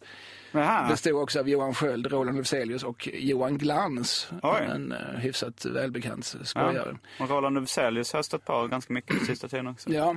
[0.51, 0.87] Jaha.
[0.89, 4.31] Bestod också av Johan Sköld, Roland Lufzelius och Johan Glans.
[4.43, 4.61] Oj.
[4.69, 6.97] En uh, hyfsat välbekant skojare.
[7.17, 7.23] Ja.
[7.23, 9.89] Och Roland Ufzelius har stött på ganska mycket på sista tiden också.
[9.89, 10.15] Ja.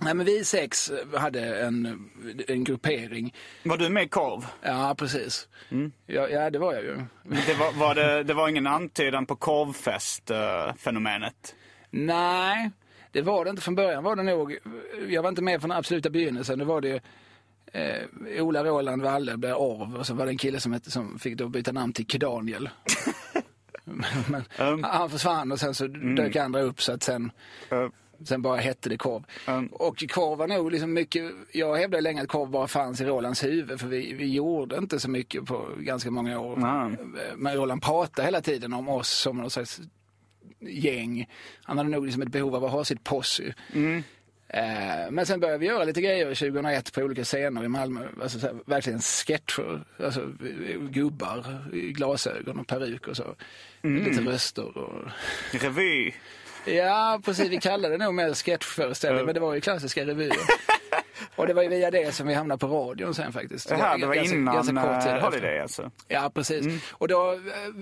[0.00, 2.08] Nej, men vi sex hade en,
[2.48, 3.34] en gruppering.
[3.62, 4.46] Var du med i Korv?
[4.62, 5.48] Ja, precis.
[5.68, 5.92] Mm.
[6.06, 6.96] Ja, ja, det var jag ju.
[7.22, 11.54] Det var, var det, det var ingen antydan på korvfest-fenomenet?
[11.90, 12.70] Nej,
[13.16, 14.04] det var det inte från början.
[14.04, 14.58] var det nog.
[15.08, 16.58] Jag var inte med från absoluta begynnelsen.
[16.58, 17.00] Det var det
[17.72, 21.18] eh, Ola Roland Walle blev Orv och så var det en kille som, hette, som
[21.18, 22.68] fick då byta namn till Kedaniel.
[24.28, 24.84] Men, Um.
[24.84, 27.30] Han försvann och sen så dök andra upp så att sen,
[27.70, 27.88] Eh,
[28.24, 29.24] sen bara hette det korv.
[29.46, 29.66] Mm.
[29.66, 33.44] Och korv var nog liksom mycket, jag hävdade länge att korv bara fanns i Rolands
[33.44, 36.56] huvud för vi, vi gjorde inte så mycket på ganska många år.
[36.56, 36.98] Nej.
[37.36, 39.80] Men Roland pratade hela tiden om oss som någon slags
[40.60, 41.28] gäng.
[41.62, 43.54] Han hade nog liksom ett behov av att ha sitt posse.
[44.48, 48.08] Eh, Men sen började vi göra lite grejer 2001 på olika scener i Malmö.
[48.22, 49.84] Alltså så här, verkligen sketcher.
[50.04, 50.32] Alltså
[50.90, 53.34] gubbar i glasögon och peruk och så.
[53.82, 55.08] Lite röster och...
[55.52, 56.12] revy.
[56.66, 57.48] Ja, precis.
[57.48, 60.36] Vi kallade det nog mer sketchföreställning, men det var ju klassiska revyer.
[61.36, 63.68] och det var ju via det som vi hamnade på radion sen faktiskt.
[63.68, 65.20] Det här, det var Ganska- innan ganska kort tid efter.
[65.20, 65.90] Holiday alltså.
[66.08, 66.66] Ja, precis.
[66.92, 67.32] Och då,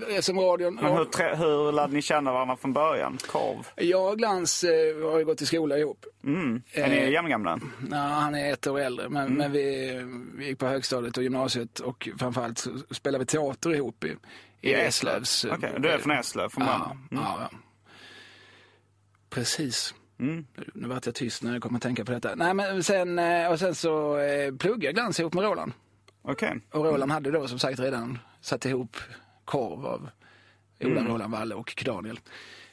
[0.09, 0.75] eh, som radion...
[0.75, 3.17] Men hur, trä, hur lärde ni känna varandra från början?
[3.31, 3.67] Korv?
[3.75, 4.69] Jag och Glans eh,
[5.11, 6.05] har ju gått i skola ihop.
[6.23, 6.61] Mm.
[6.71, 7.59] Är Eh, ni jämngamla?
[7.91, 9.37] Ja, han är ett år äldre, men, Mm.
[9.37, 9.91] men vi,
[10.37, 14.15] vi gick på högstadiet och gymnasiet och framförallt så spelade vi teater ihop i,
[14.61, 15.45] i Eslövs.
[15.51, 17.07] Okej, du är från Eslöv från Ja, början?
[17.25, 17.57] ja, ja.
[19.29, 19.93] Precis.
[20.17, 22.35] Nu vart jag tyst när jag kom att tänka på detta.
[22.35, 25.71] Nej, men sen, eh, och sen så eh, pluggade jag glans ihop med Roland.
[26.21, 26.59] Okej.
[26.71, 28.97] Och Roland hade då som sagt redan satt ihop
[29.45, 30.09] korv av
[30.79, 31.07] Ola, Mm.
[31.07, 32.19] Roland Walle och Daniel.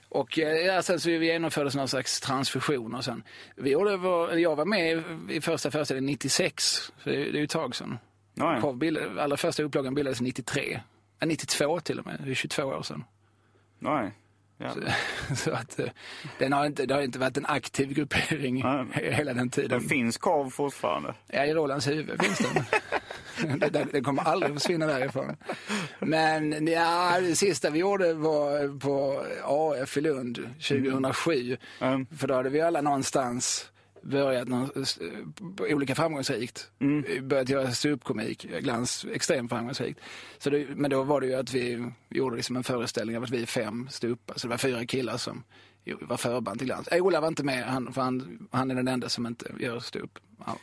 [0.09, 3.23] Och eh, ja, sen så vi genomförde någon slags transfusion och sen.
[3.57, 7.51] Vi gjorde vår, jag var med i första föreställningen 96, så det, är- ju ett
[7.51, 7.99] tag sedan.
[8.35, 9.23] Ja, ja.
[9.23, 10.81] Allra första upplagan bildades 93.
[11.19, 13.05] Ja, 92 till och med, det är 22 år sedan.
[13.81, 14.11] Oj.
[14.63, 14.75] Ja.
[15.37, 15.87] Så att eh,
[16.39, 18.85] den har inte, det har inte varit en aktiv gruppering Nej.
[18.93, 19.83] he- hela den tiden.
[19.83, 21.15] Det finns korv fortfarande.
[21.27, 23.59] Ja, i Rolands huvud finns den.
[23.93, 25.37] det kommer aldrig försvinna därifrån.
[25.99, 30.37] Men ja, det sista vi gjorde var på AF i Lund
[30.69, 31.57] 2007.
[31.81, 32.07] Mm.
[32.19, 33.72] För då hade vi alla någonstans
[34.03, 36.71] börjat någon, eh, olika framgångsrikt.
[37.23, 40.01] Börjat göra ståuppkomik, glans extremt framgångsrikt.
[40.39, 43.31] Så det, men då var det ju att vi gjorde liksom en föreställning av att
[43.31, 44.39] vi är fem ståuppare.
[44.39, 45.45] Så det var fyra killar som
[46.01, 46.89] var förband till glans.
[46.89, 49.81] Äh, Ola var inte med, han, för han, han är den enda som inte gör
[49.81, 50.19] ståupp.
[50.47, 50.57] Ja.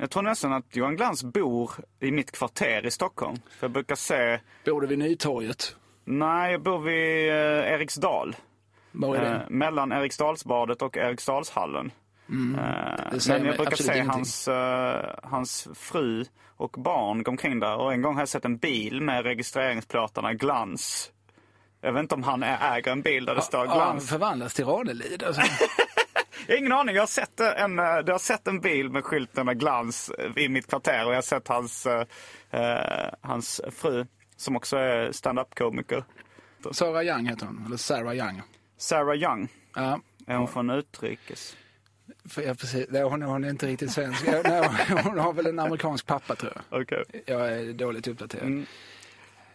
[0.00, 3.36] Jag tror nästan att Johan Glans bor i mitt kvarter i Stockholm.
[3.50, 4.40] För jag brukar se...
[4.64, 5.76] Bor du vid Nytorget?
[6.04, 8.36] Nej, jag bor vid eh, Eriksdal.
[8.92, 9.36] Var är det?
[9.36, 11.90] Eh, mellan Eriksdalsbadet och Eriksdalshallen.
[12.28, 16.24] Eh, Det säger men jag brukar se hans, eh, hans fru
[16.56, 17.76] och barn gå omkring där.
[17.76, 21.10] Och en gång har jag sett en bil med registreringsplåtarna Glans.
[21.80, 24.08] Jag vet inte om han är- äger en bil där det står Ja, han Glans.
[24.10, 25.22] förvandlas till Ranelid.
[25.22, 25.42] Alltså.
[26.58, 26.94] Ingen aning.
[26.94, 30.42] Jag har sett en, eh, jag har sett en bil med skylten med Glans eh,
[30.44, 31.04] i mitt kvarter.
[31.06, 32.06] Och jag har sett hans, eh,
[32.50, 34.06] eh, hans fru
[34.36, 36.04] som också är stand-up-komiker.
[36.72, 38.42] Sarah Young heter hon, eller Sarah Young.
[38.78, 39.48] Sarah Young.
[39.74, 41.56] Ja, Är hon från utrikes?
[42.28, 42.86] För, ja precis.
[42.90, 44.26] Nej, hon, hon är inte riktigt svensk.
[44.26, 44.68] Nej,
[45.04, 46.82] hon har väl en amerikansk pappa tror jag.
[46.82, 47.04] Okej.
[47.26, 48.44] Jag är dåligt uppdaterad.
[48.46, 48.66] Mm.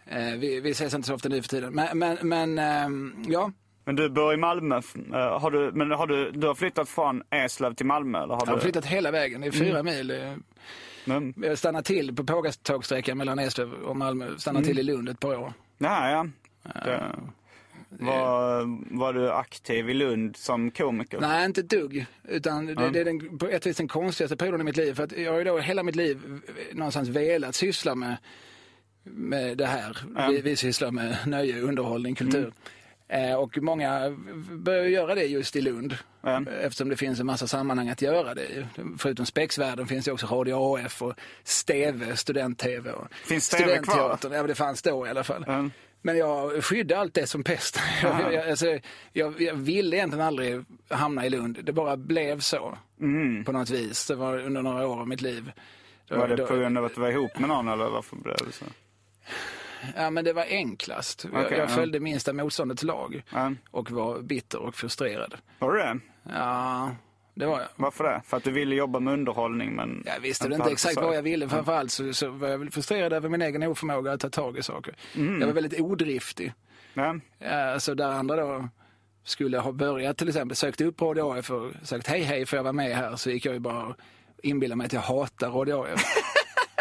[0.06, 1.72] Eh, vi, vi ses inte så ofta nu för tiden.
[1.74, 3.52] Men, men, men ehm, ja,
[3.84, 4.76] Men du bor i Malmö.
[4.76, 8.18] Eh, Har du, men har du, du har flyttat från Eslöv till Malmö?
[8.22, 8.60] Eller har jag har du...
[8.62, 9.40] flyttat hela vägen.
[9.40, 10.10] Det är fyra mil.
[10.10, 10.34] eh,
[11.04, 14.26] Men, Jag stannade till på pågatågsträckan mellan Eslöv och Malmö.
[14.38, 15.52] Stannade till i Lund ett par år.
[15.78, 16.26] ja, ja.
[16.84, 17.16] Det,
[17.98, 18.64] var,
[18.98, 21.20] var du aktiv i Lund som komiker?
[21.20, 22.06] Nej, inte ett dugg.
[22.28, 24.94] Utan det, det är den, på ett vis den konstigaste perioden i mitt liv.
[24.94, 26.40] För att jag har ju då hela mitt liv
[26.72, 28.16] någonstans velat syssla med,
[29.02, 29.96] med det här.
[30.30, 32.52] Vi, vi sysslar med nöje, underhållning, kultur.
[33.08, 34.16] Eh, och många
[34.52, 35.96] börjar göra det just i Lund.
[36.62, 38.68] Eftersom det finns en massa sammanhang att göra det.
[38.98, 42.92] Förutom Spexvärlden finns det också Radio AF och Steve, student-tv.
[42.92, 44.18] och Finns Steve kvar?
[44.32, 45.70] Ja, det fanns då i alla fall.
[46.02, 47.80] Men jag skydde allt det som pest.
[48.02, 48.78] Jag, jag, alltså,
[49.12, 51.58] jag, jag ville egentligen aldrig hamna i Lund.
[51.64, 52.78] Det bara blev så.
[53.46, 54.06] På något vis.
[54.06, 55.52] Det var under några år av mitt liv.
[56.08, 58.36] Då- Var det på grund av att du var ihop med någon eller varför blev
[58.46, 58.64] det så?
[59.96, 61.24] Ja, men det var enklast.
[61.32, 61.74] jag, Okej, jag ja.
[61.74, 63.22] följde minsta motståndets lag.
[63.32, 63.52] Ja.
[63.70, 65.34] Och var bitter och frustrerad.
[65.58, 65.98] Var du det?
[66.22, 66.90] Ja,
[67.34, 67.68] det var jag.
[67.76, 68.22] Varför det?
[68.24, 70.02] För att du ville jobba med underhållning men...
[70.06, 71.48] Jag visste väl inte exakt vad jag ville.
[71.48, 74.62] Framförallt så, så var jag väl frustrerad över min egen oförmåga att ta tag i
[74.62, 74.94] saker.
[75.14, 76.52] Jag var väldigt odriftig.
[76.94, 77.16] Ja.
[77.50, 78.68] Alltså där andra då
[79.24, 82.64] skulle ha börjat till exempel, sökt upp Radio AF och sagt hej hej får jag
[82.64, 83.96] vara med här så gick jag ju bara och
[84.42, 86.04] inbillade mig att jag hatar Radio AF.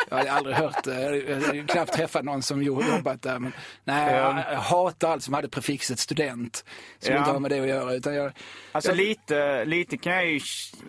[0.09, 3.39] Jag hade aldrig hört det, jag hade knappt träffat någon som jo- jobbat där.
[3.39, 3.51] Men,
[3.83, 6.65] nej, jag, jag hatar allt som hade prefixet student.
[6.99, 7.19] Som Ja.
[7.19, 7.93] inte har med det att göra.
[7.93, 8.31] Utan jag,
[8.71, 10.39] Alltså jag, lite, lite kan jag ju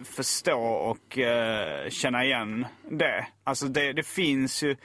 [0.05, 3.27] förstå och eh, känna igen det.
[3.45, 4.77] Alltså det, det finns ju,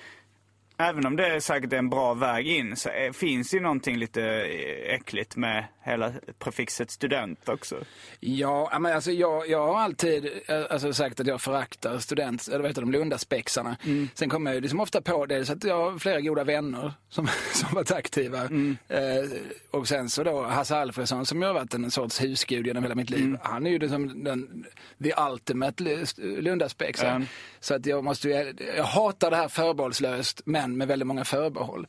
[0.77, 3.97] även om det är säkert en bra väg in, så är, finns det ju någonting
[3.97, 7.75] lite eh, äckligt med hela prefixet student också.
[8.19, 12.59] Ja, men alltså jag, jag har alltid eh, alltså, sagt att jag föraktar student, eller
[12.59, 13.77] vad heter de, Lundaspexarna.
[14.13, 16.93] Sen kommer jag ju liksom ofta på det, så att jag har flera goda vänner
[17.09, 18.43] som, som varit aktiva.
[18.87, 19.25] Eh,
[19.71, 22.95] och sen så då Hasse Alfredsson som ju har varit en sorts husgud genom hela
[22.95, 23.37] mitt liv.
[23.41, 24.65] Han är ju liksom den,
[25.03, 27.17] the ultimate Lu- Lundaspexare.
[27.19, 27.25] Ja.
[27.59, 31.87] Så att jag måste ju, jag hatar det här förbehållslöst, men med väldigt många förbehåll.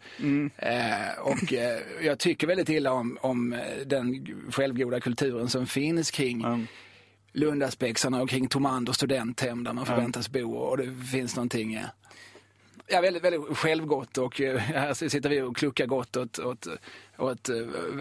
[0.56, 6.10] Eh, och eh, jag tycker väldigt illa om, om eh, den självgoda kulturen som finns
[6.10, 6.66] kring
[7.32, 11.86] Lundaspexarna och kring Tomander studenthem där man förväntas bo och det finns någonting eh,
[12.88, 16.66] Ja, väldigt, väldigt självgott och eh, här sitter vi och kluckar gott åt, åt,
[17.18, 17.56] åt eh,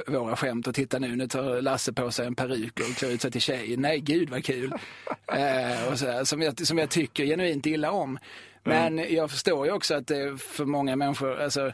[0.07, 3.21] våra skämt och titta nu, nu tar Lasse på sig en peruk och klär ut
[3.21, 3.77] sig till tjej.
[3.77, 4.73] Nej, gud vad kul.
[5.27, 8.19] eh, och så här, som, jag, som jag tycker genuint illa om.
[8.63, 11.73] Men jag förstår ju också att det är för många människor, alltså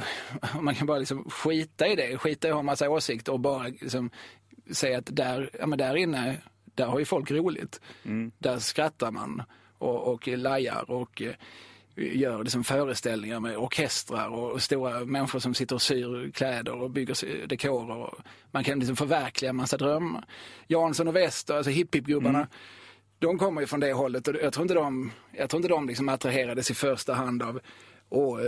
[0.60, 3.62] man kan bara liksom skita i det, skita i att ha massa åsikter och bara
[3.62, 4.10] liksom
[4.70, 7.80] säga att där, ja, men där inne, där har ju folk roligt.
[8.38, 9.42] Där skrattar man
[9.78, 11.34] och, och lajar och eh,
[11.96, 17.46] gör liksom föreställningar med orkestrar och, stora människor som sitter och syr kläder och bygger
[17.46, 18.14] dekorer.
[18.50, 20.24] Man kan liksom förverkliga en massa drömmar.
[20.66, 22.46] Jansson och Wester, alltså hipp-hipp-gubbarna,
[23.18, 25.88] de kommer ju från det hållet och jag tror inte de, jag tror inte de
[25.88, 27.60] liksom attraherades i första hand av
[28.08, 28.38] och,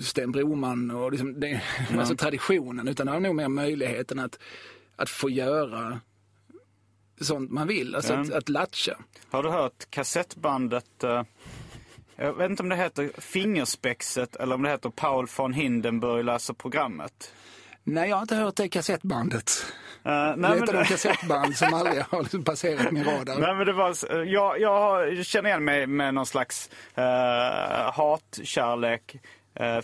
[0.00, 1.60] Sten Broman och liksom det,
[1.98, 4.38] alltså traditionen utan det har nog mer möjligheten att,
[4.96, 6.00] att få göra
[7.20, 8.20] sånt man vill, alltså Ja.
[8.20, 8.96] att, att latcha.
[9.30, 11.22] Har du hört kassettbandet, eh,
[12.16, 16.54] jag vet inte om det heter Fingerspexet eller om det heter Paul von Hindenburg läser
[16.54, 17.34] programmet.
[17.84, 19.50] Nej, jag har inte hört det kassettbandet.
[20.06, 23.04] Uh, nej, det är men, ett av de kassettband som aldrig har liksom passerat min
[23.04, 23.38] radar.
[23.38, 27.04] nej, men det var, jag, jag känner igen mig med någon slags uh,
[27.92, 29.16] hatkärlek.
[29.54, 29.80] Eh,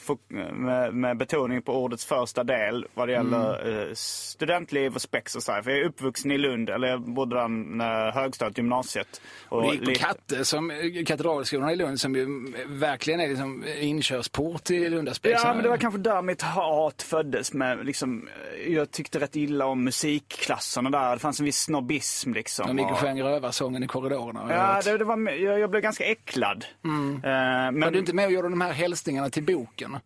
[0.52, 5.42] med, med betoning på ordets första del vad det gäller eh, studentliv och spex och
[5.42, 5.62] så här.
[5.62, 9.20] För jag är uppvuxen i Lund, eller jag bodde där när högstadiet, gymnasiet.
[9.48, 10.72] Och det gick på lite- Katte, som,
[11.06, 15.48] Katedralskolan i Lund, som ju verkligen är liksom inkörsport till Lundaspexen.
[15.48, 17.52] Ja, men det var kanske där mitt hat föddes.
[17.52, 18.28] Med, liksom,
[18.64, 21.12] eh, jag tyckte rätt illa om musikklasserna där.
[21.12, 22.66] Det fanns en viss snobbism liksom.
[22.66, 24.46] De gick och och- sjöng rövarsången i korridorerna.
[24.50, 26.64] Ja, det, det var, jag, jag blev ganska äcklad.
[26.84, 26.90] Eh,
[27.22, 29.96] men, Var du inte med och gjorde de här hälsningarna till boken?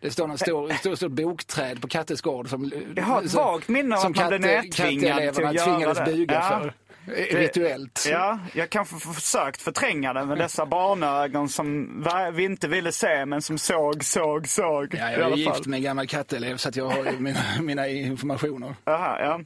[0.00, 3.68] Det står en stor, stor, stor bokträd på Kattes gård som, Jag har ett vagt
[3.68, 6.04] minne av att man blev till att göra tvingades det.
[6.04, 6.60] buga Ja.
[6.60, 6.74] för.
[7.12, 8.06] eh, Rituellt.
[8.10, 11.88] Ja, jag kanske försökt förtränga det med dessa barnögon som
[12.32, 14.94] vi inte ville se men som såg, såg, såg.
[14.98, 17.88] Ja, jag är gift med en gammal katteelev så att jag har ju mina, mina
[17.88, 18.74] informationer.
[18.86, 19.34] Aha, ja.
[19.34, 19.44] Mm.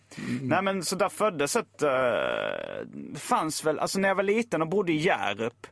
[0.48, 1.88] Nej men så där föddes ett, eh,
[3.12, 5.70] det fanns väl, alltså när jag var liten och bodde i Hjärup, eh,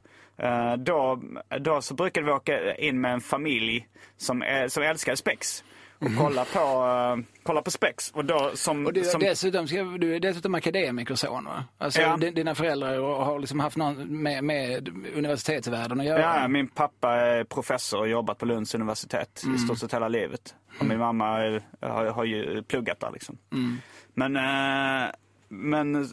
[0.78, 1.22] då,
[1.60, 5.64] då så brukade vi åka in med en familj som, eh, som älskade spex.
[5.98, 8.10] Och kolla på, uh, kolla på spex.
[8.10, 8.76] Och då som...
[8.78, 8.86] Mhm.
[8.86, 11.64] Och du, som dessutom, ska, du är dessutom akademikerson va?
[11.78, 12.16] Alltså Ja.
[12.16, 16.20] di- dina föräldrar har liksom haft någon med, med universitetsvärlden att göra?
[16.40, 19.56] Ja, min pappa är professor och jobbat på Lunds universitet Mm.
[19.56, 20.54] i stort sett hela livet.
[20.80, 23.38] Och min mamma är, har, har ju pluggat där liksom.
[23.52, 23.76] Mm.
[24.14, 25.10] Men, eh,
[25.48, 26.08] men,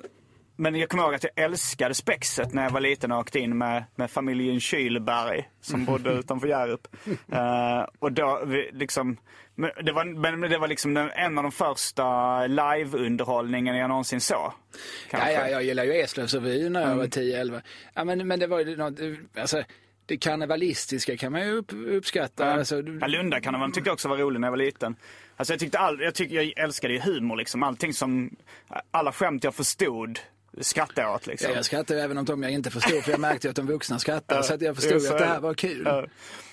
[0.61, 3.57] men jag kommer ihåg att jag älskade spexet när jag var liten och åkte in
[3.57, 6.87] med, med familjen Kylberg som bodde utanför Hjärup.
[7.31, 9.17] Eh, och då, vi, liksom,
[9.55, 14.21] men det var, men det var liksom den, en av de första liveunderhållningen jag någonsin
[14.21, 14.53] såg.
[15.11, 17.61] Ja, ja, jag gillar ju Eslövsrevyn när jag var 10-11.
[17.93, 18.99] Ja, men, men det var ju något,
[19.37, 19.63] alltså,
[20.05, 22.45] det karnevalistiska kan man ju upp, uppskatta.
[22.45, 22.51] Ja.
[22.51, 24.95] Alltså, Ja, Lundakanon tyckte jag också var rolig när jag var liten.
[25.37, 27.63] Alltså jag tyckte all, jag, tyck, jag älskade ju humor liksom.
[27.63, 28.35] Allting som,
[28.91, 30.19] alla skämt jag förstod
[30.61, 31.49] skrattade jag åt liksom.
[31.49, 33.67] Ja, jag skrattade även åt dem jag inte förstod, för jag märkte ju att de
[33.67, 34.43] vuxna skrattade.
[34.43, 35.87] så att jag förstod att det är här var kul.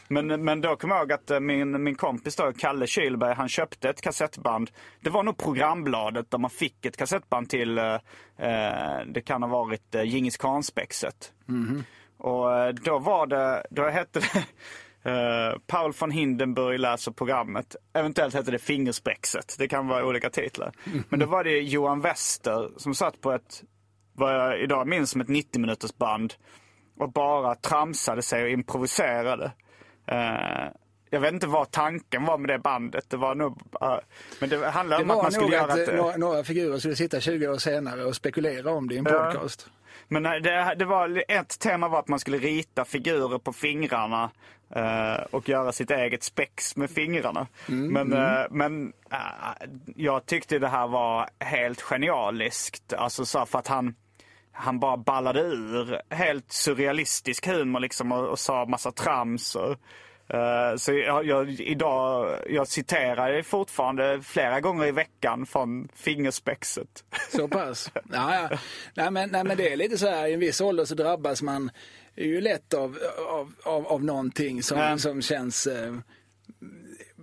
[0.09, 3.49] Men, men då kommer jag ihåg att eh, min, min kompis då, Kalle Kylberg, han
[3.49, 4.71] köpte ett kassettband.
[5.01, 7.95] Det var nog programbladet där man fick ett kassettband till, eh,
[8.39, 11.33] eh, det kan ha varit eh, Djingis Khan-spexet.
[12.19, 14.45] Och eh, då var det, då hette det
[15.11, 17.77] eh, Paul von Hindenburg läser programmet.
[17.93, 19.57] Eventuellt hette det Fingerspexet.
[19.59, 20.73] Det kan vara olika titlar.
[21.09, 23.63] Men då var det Johan Wester som satt på ett,
[24.19, 26.35] vad jag idag minns som ett 90 minuters band
[26.99, 29.53] och bara tramsade sig och improviserade.
[30.07, 30.67] Eh,
[31.11, 33.11] jag vet inte vad tanken var med det bandet.
[33.11, 33.97] Det var nog, eh,
[34.41, 35.89] men det handlade Det om att man skulle göra ett...
[35.89, 39.07] eh, några, några figurer skulle sitta 20 år senare och spekulera om det i en
[39.09, 39.25] Ja.
[39.33, 39.69] podcast.
[40.09, 44.31] Men det, det var, ett tema var att man skulle rita figurer på fingrarna
[45.31, 47.47] och göra sitt eget spex med fingrarna.
[47.67, 48.93] men eh, men
[49.97, 52.93] jag tyckte det här var helt genialiskt.
[52.93, 53.95] Alltså så för att han,
[54.59, 59.55] han bara ballade ur helt surrealistisk humor liksom och, och sa massa trams.
[59.55, 59.71] Och,
[60.35, 67.05] eh, så jag, jag, idag, jag citerar fortfarande flera gånger i veckan från fingerspexet.
[67.31, 67.91] Så pass?
[67.95, 68.03] Ja,
[68.51, 68.59] ja.
[68.95, 71.43] Nej, men, nej, men det är lite så här, i en viss ålder så drabbas
[71.43, 71.71] man
[72.17, 75.67] ju lätt av, av, av, av någonting som, som känns...
[75.67, 75.95] Eh,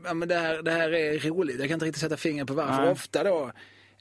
[0.06, 1.60] ja, men det, här, det här är roligt.
[1.60, 2.82] Jag kan inte riktigt sätta fingret på varför.
[2.82, 2.92] Nej.
[2.92, 3.52] Ofta då,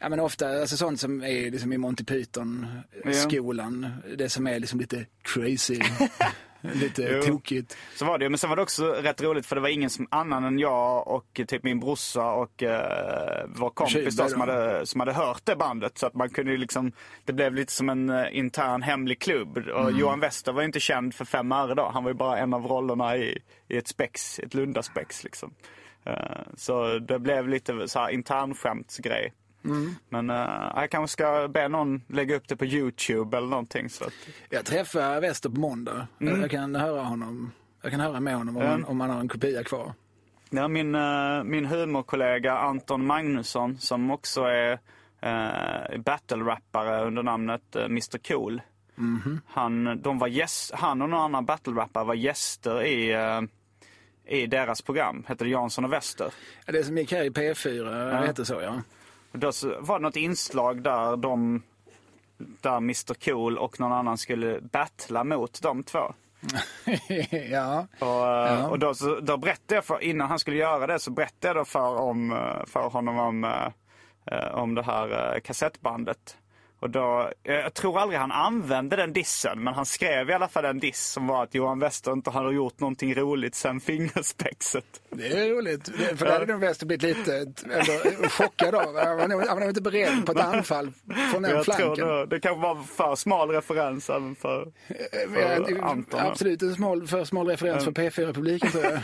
[0.04, 3.88] ja men ofta, alltså sånt som är liksom i Monty Python-skolan.
[4.18, 5.80] Det som är liksom lite crazy,
[6.60, 7.22] lite Jo.
[7.22, 7.76] tokigt.
[7.96, 8.28] Så var det.
[8.28, 11.08] Men sen var det också rätt roligt för det var ingen som annan än jag
[11.08, 15.56] och typ min brorsa och eh, vår kompis då, som, hade, som hade hört det
[15.56, 15.98] bandet.
[15.98, 16.92] Så att man kunde ju liksom,
[17.24, 19.58] det blev lite som en eh, intern hemlig klubb.
[19.58, 21.90] Och Johan Wester var ju inte känd för fem öre då.
[21.94, 23.38] Han var ju bara en av rollerna i,
[23.68, 25.54] i ett spex, ett Lundaspex liksom.
[26.04, 29.32] Eh, så det blev lite så här internskämtsgrej.
[30.08, 33.88] Men eh, jag kanske ska be någon lägga upp det på Youtube eller någonting.
[33.90, 34.12] Så att,
[34.48, 36.06] Jag träffar Wester på måndag.
[36.18, 37.52] Jag kan höra honom.
[37.82, 38.70] Jag kan höra med honom om, Ja.
[38.70, 39.92] man, om man har en kopia kvar.
[40.50, 47.84] Ja, min, eh, min humorkollega Anton Magnusson som också är uh, battle-rappare under namnet eh,
[47.84, 48.62] Mr Cool.
[49.46, 53.40] Han, de var gäst, han och någon annan battle-rappare var gäster i, eh,
[54.38, 55.24] i deras program.
[55.26, 56.32] Hette det Jansson och Wester.
[56.66, 58.26] Ja, Det som gick här i P4, ja.
[58.26, 58.74] heter så ja.
[59.34, 61.62] Då var det något inslag där de
[62.38, 66.14] där Mr Cool och någon annan skulle battla mot de två.
[67.50, 67.86] ja.
[67.98, 71.10] Och, eh, och då, så, då berättade jag för, innan han skulle göra det så
[71.10, 73.68] berättade jag då för, om, för honom om, eh,
[74.26, 76.36] eh, om det här kassettbandet.
[76.84, 80.48] Och då, eh, jag tror aldrig han använde den dissen, men han skrev i alla
[80.48, 84.84] fall en diss som var att Johan Wester inte hade gjort någonting roligt sen fingerspexet.
[85.10, 87.46] Det är roligt, Det- för där hade nog Wester blivit lite
[88.30, 88.82] chockad av.
[89.04, 90.92] Han var, nog, han var nog inte beredd på ett anfall
[91.32, 92.06] från den Jag tror flanken.
[92.08, 94.72] det, det kan vara för smal referens även för,
[95.34, 95.40] för
[95.76, 96.20] Ja, Anton.
[96.20, 99.00] Absolut en smal, för smal referens för P4-publiken tror jag.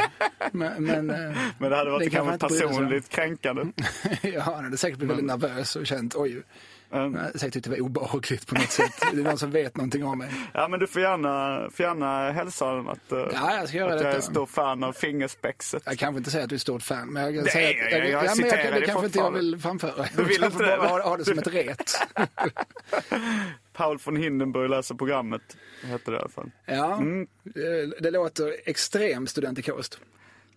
[0.53, 3.63] Men, men, eh, Men det hade varit kanske kanske personligt kränkande.
[4.23, 6.43] ja, han hade säkert blivit väldigt nervös och känt oj.
[6.93, 7.15] Mm.
[7.15, 8.93] Han hade säkert tyckt det var obehagligt på något sätt.
[9.13, 10.31] Det är någon som vet någonting om mig.
[10.55, 13.95] Ja men du får gärna, får gärna hälsa honom att, eh, Ja, jag ska göra
[13.95, 15.83] att jag är stor fan av fingerspexet.
[15.87, 17.93] Jag kanske inte säger att du är stort fan, men jag kan Det säga att...
[17.93, 20.05] jag, jag ja, men jag, citerar kan- det kanske inte jag vill framföra.
[20.17, 21.93] Du vill Jag inte det, ha, ha det som ett ret.
[23.73, 25.57] Paul von Hindenburg läser programmet.
[25.85, 26.51] Hette det i alla fall.
[26.67, 27.27] Ja, Mm.
[27.45, 30.01] det, det låter extremt studentikost.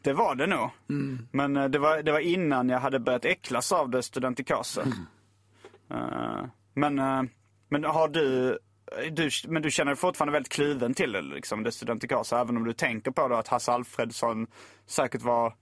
[0.02, 0.70] Det var det nog.
[0.90, 1.28] Mm.
[1.32, 4.82] Men eh, det var, det var innan jag hade börjat äcklas av det studentikasa.
[4.82, 4.98] Mm.
[5.92, 7.22] Eh, men, eh,
[7.70, 8.58] men har du,
[9.12, 12.42] du, men du känner dig fortfarande väldigt kluven till det, liksom, det studentikasa.
[12.42, 14.48] Även om du tänker på då att Hasse Alfredsson
[14.88, 15.56] säkert var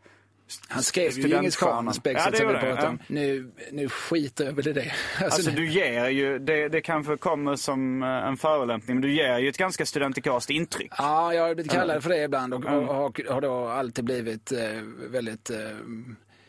[0.68, 1.28] Han skrev ju.
[1.28, 3.00] Djingis khan-spexet Ja, som vi pratade om.
[3.08, 4.92] Nu, nu skiter jag väl i det.
[5.20, 9.14] Alltså, Alltså du ger ju, det, det kanske kommer som eh, en förolämpning, men du
[9.14, 10.92] ger ju ett ganska studentikast intryck.
[10.98, 14.52] Ja, jag har blivit kallad för det ibland och, och har, har då alltid blivit
[14.52, 15.58] eh, väldigt eh,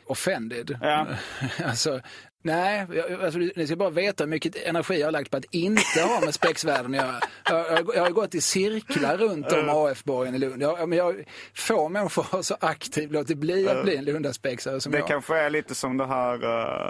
[0.07, 0.79] offended.
[0.83, 1.07] Ja.
[1.65, 2.01] alltså,
[2.43, 5.45] nej, jag, alltså, ni ska bara veta hur mycket energi jag har lagt på att
[5.51, 7.21] inte ha med spexvärlden att göra.
[7.51, 10.63] Jag, jag, jag har gått i cirklar runt om AF-borgen i Lund.
[10.63, 11.25] Jag, men jag,
[11.55, 15.09] få människor har så aktivt låtit bli att bli en Lundaspexare som Det jag.
[15.09, 16.45] kanske är lite som det här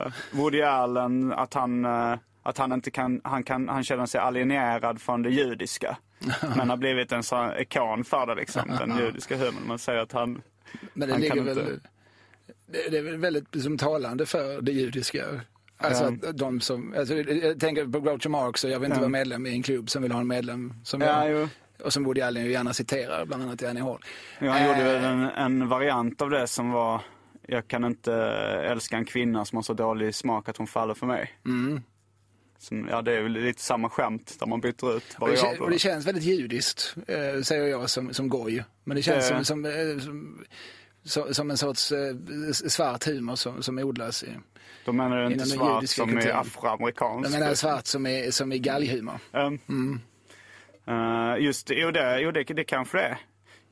[0.06, 4.20] uh, Woody Allen, att han, eh, att han inte kan, han kan, han känner sig
[4.20, 5.96] alienerad från det judiska.
[6.56, 9.66] men har blivit en sån ikon för det liksom, den judiska humorn.
[9.66, 10.42] Man säger att han,
[10.94, 11.88] Men det han ligger kan väl, inte-
[12.72, 15.24] det, det är väl väldigt som talande för det judiska.
[15.76, 19.00] Alltså att de som, alltså, jag tänker på Groucho Marx och jag vill inte Ja.
[19.00, 21.40] vara medlem i en klubb som vill ha en medlem som Ja, jag.
[21.40, 21.48] jo.
[21.84, 23.98] Och som Woody Allen ju gärna citerar, bland annat i Annie Hall.
[24.38, 27.00] ja, han gjorde väl Eh, en, en variant av det som var
[27.48, 28.14] jag kan inte
[28.70, 31.32] älska en kvinna som har så dålig smak att hon faller för mig.
[31.46, 31.82] Mm.
[32.58, 35.58] Som, ja, det är väl lite samma skämt där man byter ut och det, kän-
[35.58, 38.64] och det känns väldigt judiskt, eh, säger jag som, som goj.
[38.84, 40.44] Men det känns Det- som, som, eh, som,
[41.04, 42.14] så, som en sorts eh,
[42.52, 44.28] svart humor som, som odlas i.
[44.84, 46.36] Då menar inte svart som är kulturen.
[46.36, 47.26] afroamerikansk.
[47.26, 49.18] Jag menar svart som är, som är galghumor.
[49.32, 50.00] Um, Mm.
[50.86, 53.18] eh, just jo, det, jo det, det kanske det är.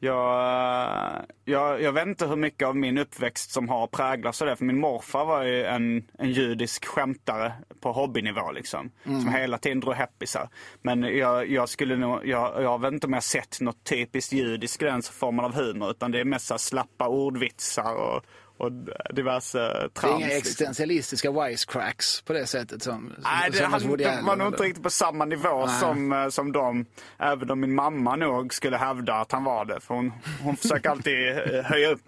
[0.02, 4.56] Jag, jag, jag vet inte hur mycket av min uppväxt som har präglats av det.
[4.56, 8.90] För min morfar var ju en, en judisk skämtare på hobbynivå liksom.
[9.04, 10.48] Som hela tiden drog heppisar.
[10.82, 14.82] Men jag, jag skulle nog, jag, jag vet inte om jag sett något typiskt judiskt
[14.82, 15.90] i den formen av humor.
[15.90, 18.24] Utan det är mest slappa ordvitsar och,
[18.60, 18.72] och
[19.14, 20.14] diverse Det är trams.
[20.16, 20.38] inga liksom.
[20.38, 24.36] existentialistiska wisecracks på det sättet som, Nej, det, som hos han, Woody de Allen, var
[24.36, 25.80] nog inte riktigt på samma nivå Nej.
[25.80, 26.86] som, eh, som dem.
[27.18, 29.80] Även om min mamma nog skulle hävda att han var det.
[29.80, 32.00] För hon, hon försöker alltid eh, höja upp,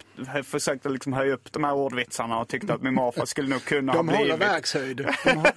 [0.47, 3.93] försökte liksom höja upp de här ordvitsarna och tyckte att min morfar skulle nog kunna
[3.93, 4.53] De ha håller blivit.
[4.55, 4.97] verkshöjd.
[5.25, 5.53] De har...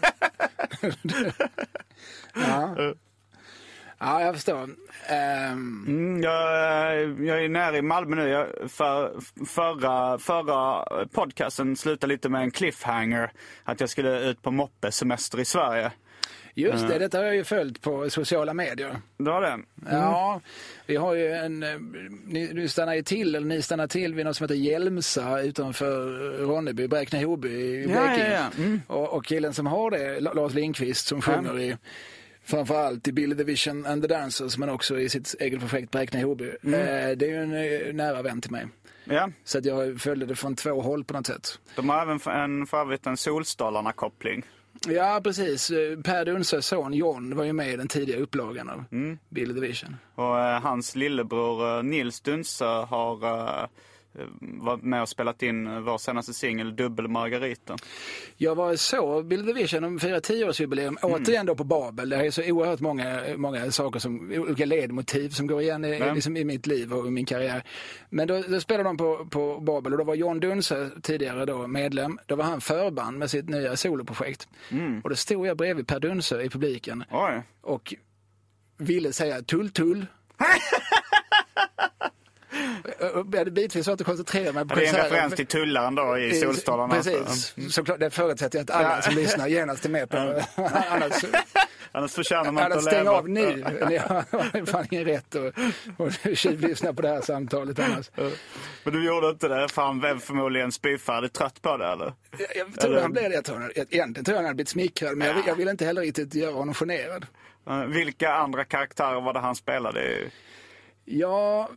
[2.35, 2.75] ja.
[3.99, 4.69] Ja, jag förstår.
[5.09, 6.43] Ehm, Mm, jag,
[7.01, 8.27] eh, jag är nära i Malmö nu.
[8.29, 9.13] Jag, för,
[9.45, 13.31] förra, förra podcasten slutade lite med en cliffhanger.
[13.63, 15.91] Att jag skulle ut på moppesemester i Sverige.
[16.57, 18.95] just det, detta har jag ju följt på sociala medier.
[19.17, 19.57] Det var det.
[19.91, 20.41] Ja,
[20.85, 21.69] vi har ju en, eh,
[22.25, 26.05] ni, du stannar ju till, eller ni stannar till vid något som heter Hjälmsa utanför
[26.45, 28.33] Ronneby, Bräkne-Hoby i Ja, Blekinge.
[28.33, 28.63] ja, ja.
[28.63, 28.81] Mm.
[28.87, 31.77] Och, och killen som har det, La- Lars Lindqvist, som sjunger i
[32.45, 36.55] Framförallt i Billy the Vision and the Dancers men också i sitt eget projekt Bräkne-Hoby.
[36.63, 36.79] Mm.
[36.79, 38.67] Eh, det är ju en eh, nära vän till mig.
[39.05, 41.59] Ja, Så att jag följde det från två håll på något sätt.
[41.75, 44.43] de har även en, för övrigt en Solstolarna-koppling.
[44.87, 45.71] Ja, precis.
[45.71, 49.17] Eh, Per Dunses son John var ju med i den tidiga upplagan av Mm.
[49.29, 49.95] Billy the Vision.
[50.15, 53.23] Och eh, hans lillebror Nils Dunse har
[53.63, 53.67] eh,
[54.41, 57.77] varit med och spelat in eh, vår senaste singel Dubbel Margarita.
[58.37, 62.09] Jag var så Billy the Vision, de firar tioårsjubileum, återigen då på Babel.
[62.09, 66.37] Det är så oerhört många, många saker, som, olika ledmotiv som går igen i, liksom
[66.37, 67.63] i mitt liv och i min karriär.
[68.09, 71.67] Men då, då spelade de på, på Babel och då var John Dunse tidigare då
[71.67, 72.19] medlem.
[72.25, 74.47] Då var han förband med sitt nya soloprojekt.
[75.03, 77.41] Och då stod jag bredvid Per Dunse i publiken Oj.
[77.61, 77.93] och
[78.77, 80.05] ville säga tull-tull.
[82.99, 85.11] Jag hade bitvis svårt att koncentrera mig på Det är en konserten.
[85.11, 86.95] referens till tullaren då i Solstolarna.
[86.95, 87.99] Precis, såklart.
[87.99, 90.17] Det förutsätter jag att alla som lyssnar genast är med på.
[90.89, 91.25] Annars,
[91.91, 93.11] Annars förtjänar man inte att leva.
[93.11, 93.65] av nu.
[93.89, 98.11] Ni har fan ingen rätt att tjuvlyssna på det här samtalet annars.
[98.83, 102.13] Men du gjorde inte det, för han blev förmodligen spyfärdigt trött på det eller?
[102.37, 103.35] Jag, jag tror han blev det.
[103.35, 106.01] Jag tror, egentligen tror jag han hade blivit smickrad, men jag, jag vill inte heller
[106.01, 107.25] riktigt göra honom generad.
[107.69, 110.29] Eh, Vilka andra karaktärer var det han spelade i?
[111.05, 111.69] Ja,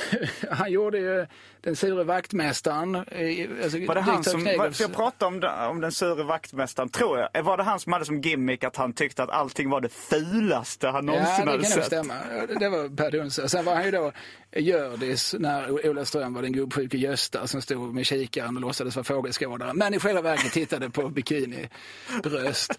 [0.50, 1.26] han gjorde ju
[1.62, 2.94] den sure vaktmästaren.
[2.96, 6.22] i- Alltså, Var det han som, var, för jag pratade om, den- om den sure
[6.24, 7.42] vaktmästaren, tror jag.
[7.42, 10.86] Var det han som hade som gimmick att han tyckte att allting var det fulaste
[10.88, 11.86] han Ja, någonsin det hade kan nog sett?
[11.86, 12.14] stämma.
[12.50, 13.48] Ja, Det var Per Dunse.
[13.48, 14.12] Sen var han ju då
[14.56, 19.04] Hjördis när Ola Ström var den gubbsjuke Gösta som stod med kikaren och låtsades vara
[19.04, 19.74] fågelskådare.
[19.74, 22.70] Men i själva verket tittade på bikinibröst.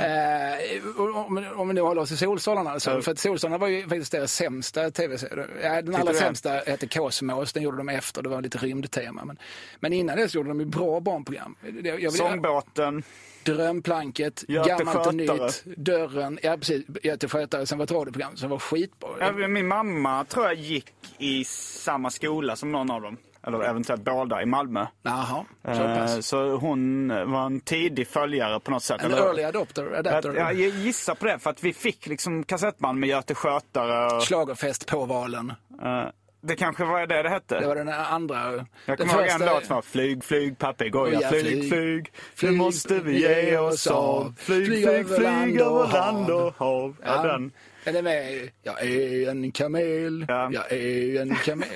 [0.00, 3.02] eh, om, om vi nu håller oss i Solstolarna alltså.
[3.02, 5.46] För att Solstolarna var ju faktiskt deras sämsta tv-serie.
[5.62, 6.18] Ja, den allra det?
[6.18, 7.52] sämsta hette Kosmos.
[7.52, 8.09] Den gjorde de efter.
[8.14, 9.24] Det var lite rymdtema.
[9.24, 9.38] Men,
[9.80, 11.56] men innan dess gjorde de ju bra barnprogram.
[11.84, 13.02] Jag, Sångbåten.
[13.44, 18.50] Drömplanket, Göte Gammalt och nytt, Dörren, ja precis, Göte Skötare som var ett radioprogram som
[18.50, 19.08] var skitbra.
[19.20, 23.16] Ja, min mamma tror jag gick i samma skola som någon av dem.
[23.46, 24.86] Eller eventuellt båda i Malmö.
[25.02, 26.26] Jaha, så Eh, pass.
[26.26, 29.00] Så hon var en tidig följare på något sätt.
[29.02, 30.34] En eller- early adopter, adapter.
[30.34, 34.16] Jag, jag gissar på det, för att vi fick liksom kassettband med Göte Skötare.
[34.16, 35.52] Och, Schlagerfest på valen.
[35.82, 36.02] eh,
[36.40, 37.60] det kanske var det det hette.
[37.60, 38.66] Det var den andra.
[38.86, 41.68] Jag kommer ihåg en låt som var Flyg, flyg, papegoja, ja, flyg, flyg.
[41.68, 44.34] flyg, Nu måste vi ge oss av.
[44.38, 46.96] Flyg, flyg, flyg, över land och hav.
[47.04, 47.52] Ja, den.
[47.84, 48.50] Är med.
[48.62, 50.24] Jag är en kamel.
[50.28, 50.50] Ja.
[50.52, 51.68] Jag är en kamel.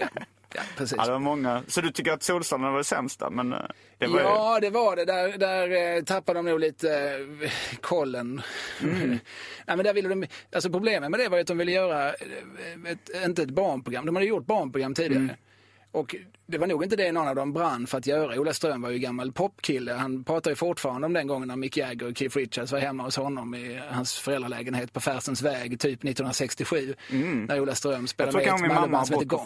[0.54, 0.96] Ja, precis.
[0.98, 1.62] Ja, det var många.
[1.68, 3.30] Så du tycker att Solstolarna var det sämsta?
[3.30, 3.58] Men eh,
[3.98, 4.24] det var ju...
[4.24, 5.04] Ja, det var det.
[5.04, 7.50] Där, där eh, tappade de nog lite eh,
[7.80, 8.42] kollen.
[8.82, 9.08] Mm.
[9.66, 12.10] Nej, men där ville de, alltså problemet med det var ju att de ville göra,
[12.10, 15.22] ett, inte ett barnprogram, de hade gjort barnprogram tidigare.
[15.22, 15.36] Mm.
[15.94, 16.16] Och
[16.46, 18.40] det var nog inte det någon av dem brann för att göra.
[18.40, 19.92] Ola Ström var ju gammal popkille.
[19.92, 23.02] Han pratar ju fortfarande om den gången när Mick Jagger och Keith Richards var hemma
[23.02, 26.94] hos honom i hans föräldralägenhet på Färsens väg, typ 1967.
[27.48, 28.02] När Ola Ström Mm.
[28.02, 29.38] Jag spelade tror med i ett kanske min mamma har som bott på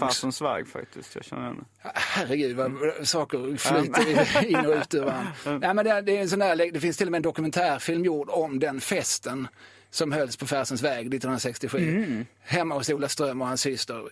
[0.67, 1.15] faktiskt.
[1.15, 1.65] Jag känner henne.
[1.95, 2.73] Herregud vad
[3.03, 5.33] saker flyter in och ut ur varandra.
[5.45, 8.05] Nej, men det, det, är en sån där, det finns till och med en dokumentärfilm
[8.05, 9.49] gjord om den festen
[9.91, 12.25] som hölls på Färsens väg 1967.
[12.41, 14.03] Hemma hos Ola Ström och hans syster.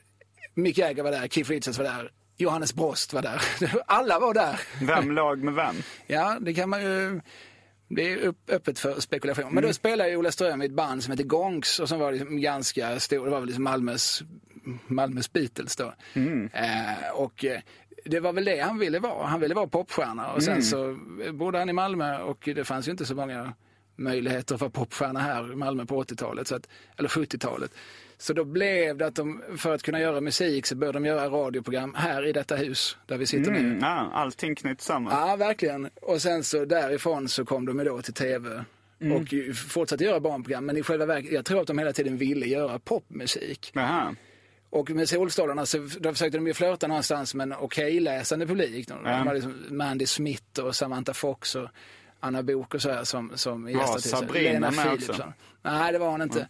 [0.55, 3.43] Mick Jagger var där, Keith Richards var där, Johannes Brost var där.
[3.87, 4.61] Alla var där.
[4.82, 5.76] Vem lag med vem?
[6.07, 7.20] Ja, det kan man ju...
[7.89, 9.55] Det är öppet för spekulation.
[9.55, 12.12] Men då spelade ju Ola Ström i ett band som heter Gongs och som var
[12.12, 13.24] liksom ganska stor.
[13.24, 14.22] Det var väl liksom Malmös,
[14.87, 15.95] Malmös Beatles då.
[16.53, 17.61] Eh, och eh,
[18.05, 19.26] det var väl det han ville vara.
[19.26, 20.99] Han ville vara popstjärna och sen så
[21.32, 23.53] bodde han i Malmö och det fanns ju inte så många
[23.97, 27.70] möjligheter vara popstjärna här i Malmö på 80-talet, så att, eller 70-talet.
[28.19, 31.29] Så då blev det att de, för att kunna göra musik så började de göra
[31.29, 33.59] radioprogram här i detta hus där vi sitter nu.
[33.59, 35.29] Mm, ja, allting knyts samman.
[35.29, 35.91] Ja, verkligen.
[36.03, 38.64] Och sen så därifrån så kom de då till tv
[39.17, 40.67] och ju fortsatte göra barnprogram.
[40.67, 43.71] Men i själva verket, jag tror att de hela tiden ville göra popmusik.
[43.75, 44.14] Jaha.
[44.71, 48.89] Och med Solstolarna så då försökte de ju flörta någonstans med en okej-läsande publik.
[48.89, 49.11] De Ja.
[49.11, 51.69] hade liksom Mandy Smith och Samantha Fox och
[52.21, 54.17] Anna Bok och så här som, som gästartister.
[54.17, 55.14] Sabrina Lena med Philipsson.
[55.14, 55.33] också?
[55.62, 56.41] Nej, det var hon inte.
[56.41, 56.47] Eh,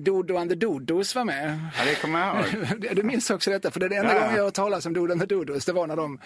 [0.00, 1.58] Dodo and the Dodos var med.
[1.78, 2.86] Ja, det kommer jag ihåg.
[2.96, 4.20] Du minns också detta, för det är det enda Ja.
[4.20, 5.64] gången jag har talas om Dodo and the Dodos.
[5.64, 6.18] Det var när de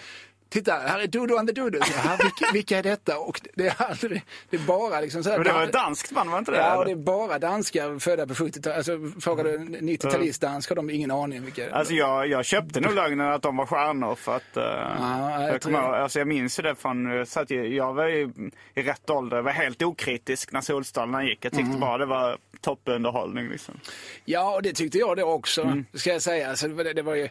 [0.49, 1.91] Titta, här är Dodo and the Dodos.
[1.95, 3.19] Jaha, vilka, vilka är detta?
[3.19, 5.37] Och det är aldrig, det är bara liksom så här.
[5.37, 6.57] Men det var ett danskt band, var inte det?
[6.57, 6.85] Ja, och eller?
[6.95, 8.77] det är bara danskar födda på 70-talet.
[8.77, 11.71] Alltså, frågar du 90-talist dansk har de ingen aning vilka.
[11.75, 14.57] Alltså jag, jag köpte nog lögnen att de var stjärnor för att...
[14.57, 17.25] eh, jag jag, tror- ihåg- alltså jag minns ju det från...
[17.25, 18.31] Så att jag, var ju
[18.75, 19.37] i rätt ålder.
[19.37, 21.45] Jag var helt okritisk när Solstolarna gick.
[21.45, 21.79] Jag tyckte Mm.
[21.79, 23.79] bara det var toppunderhållning liksom.
[24.25, 25.85] Ja, och det tyckte jag det också, Mm.
[25.93, 26.49] ska jag säga.
[26.49, 27.29] Alltså, det, det var ju,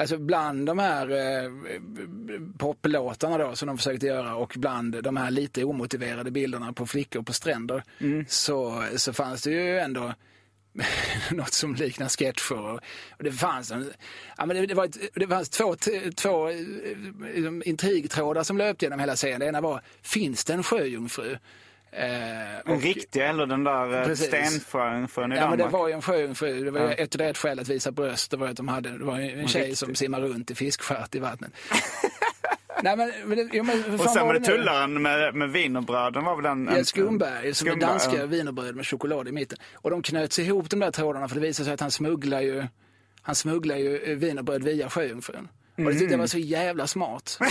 [0.00, 1.50] alltså bland de här eh,
[2.58, 7.22] poplåtarna då som de försökte göra och bland de här lite omotiverade bilderna på flickor
[7.22, 8.24] på stränder Mm.
[8.28, 10.14] så, så fanns det ju ändå
[11.30, 12.80] något som liknar sketcher.
[13.16, 13.92] Och, det fanns, en,
[14.36, 15.76] ja, men det, var ett, det fanns två,
[16.16, 16.56] två eh,
[17.34, 19.40] liksom, intrigtrådar som löpte genom hela serien.
[19.40, 21.36] Det ena var, finns det en sjöjungfru?
[21.92, 22.08] Eh,
[22.64, 25.58] Den och- riktiga eller den där eh, sjön i Ja, men Danmark?
[25.58, 26.64] det var ju en sjöjungfru.
[26.64, 26.92] Det var Ja.
[26.92, 28.30] ett, ett skäl att visa bröst.
[28.30, 29.78] Det var att de hade, det var en tjej riktig.
[29.78, 31.52] som simmar runt i fiskstjärt i vattnet.
[32.82, 33.12] Nej, men,
[33.52, 36.68] jo, men Och sen var det tullaren med, med wienerbröden var väl en...
[36.70, 38.26] Ja, en Skumberg, som är danska ja.
[38.26, 39.58] wienerbröd med choklad i mitten.
[39.74, 42.64] Och de knöts ihop de där trådarna för det visade sig att han smugglar ju,
[43.22, 45.48] han smugglar ju eh, wienerbröd via sjöjungfrun.
[45.76, 47.38] Och det tyckte jag var så jävla smart.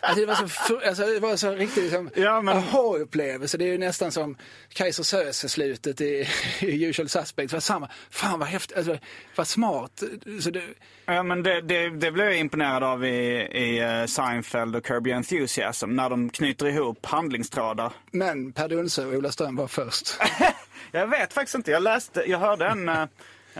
[0.00, 0.34] Alltså det var
[0.68, 3.58] så, alltså det var så riktigt liksom, Ja, men- aha-upplevelse.
[3.58, 4.36] Det är ju nästan som
[4.68, 6.28] Kaiser Söze-slutet i,
[6.60, 7.50] i Usual Suspects.
[7.50, 7.88] Det var samma.
[8.10, 8.98] Fan vad häftigt, alltså,
[9.36, 10.02] vad smart.
[10.40, 10.62] Så det,
[11.06, 13.08] Ja, men det, det, det blev jag imponerad av i,
[13.52, 17.92] i eh, Seinfeld och Kirby Enthusiasm när de knyter ihop handlingstrådar.
[18.10, 20.16] men Per Dunse och Ola Ström var först.
[20.92, 21.70] Jag vet faktiskt inte.
[21.70, 23.04] Jag läste, jag hörde en, eh,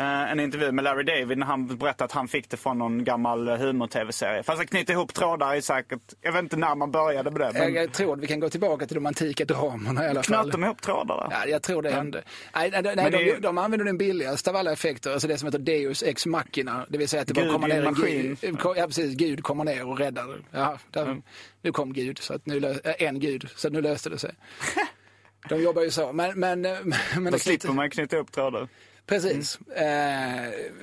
[0.02, 3.48] en intervju med Larry David när han berättade att han fick det från någon gammal
[3.48, 4.42] eh, humor-tv-serie.
[4.42, 7.44] Fast att knyta ihop trådar är säkert, jag vet inte när man började med det.
[7.46, 10.22] Jag, Men jag tror att vi kan gå tillbaka till de antika dramerna i alla
[10.22, 10.42] fall.
[10.42, 11.28] knöt de ihop trådarna?
[11.30, 12.22] Ja, jag tror det hände.
[12.54, 15.46] Nej, nej, nej, de, är- de använder den billigaste av alla effekter, alltså det som
[15.46, 16.86] heter Deus ex machina.
[16.88, 18.36] Det vill säga att det bara kommer ner en maskin.
[18.40, 18.58] gud.
[18.76, 19.14] Ja, precis.
[19.14, 20.26] Gud kommer ner och räddar.
[20.50, 21.22] Ja, där,
[21.62, 24.34] Nu kom Gud, så att nu, lö- en Gud, så nu löste det sig.
[25.48, 26.12] De jobbar ju så.
[26.12, 26.72] Men, men, eh,
[27.18, 28.68] men Då slipper man knyta ihop trådar.
[29.06, 29.58] Precis.
[29.60, 29.84] Eh,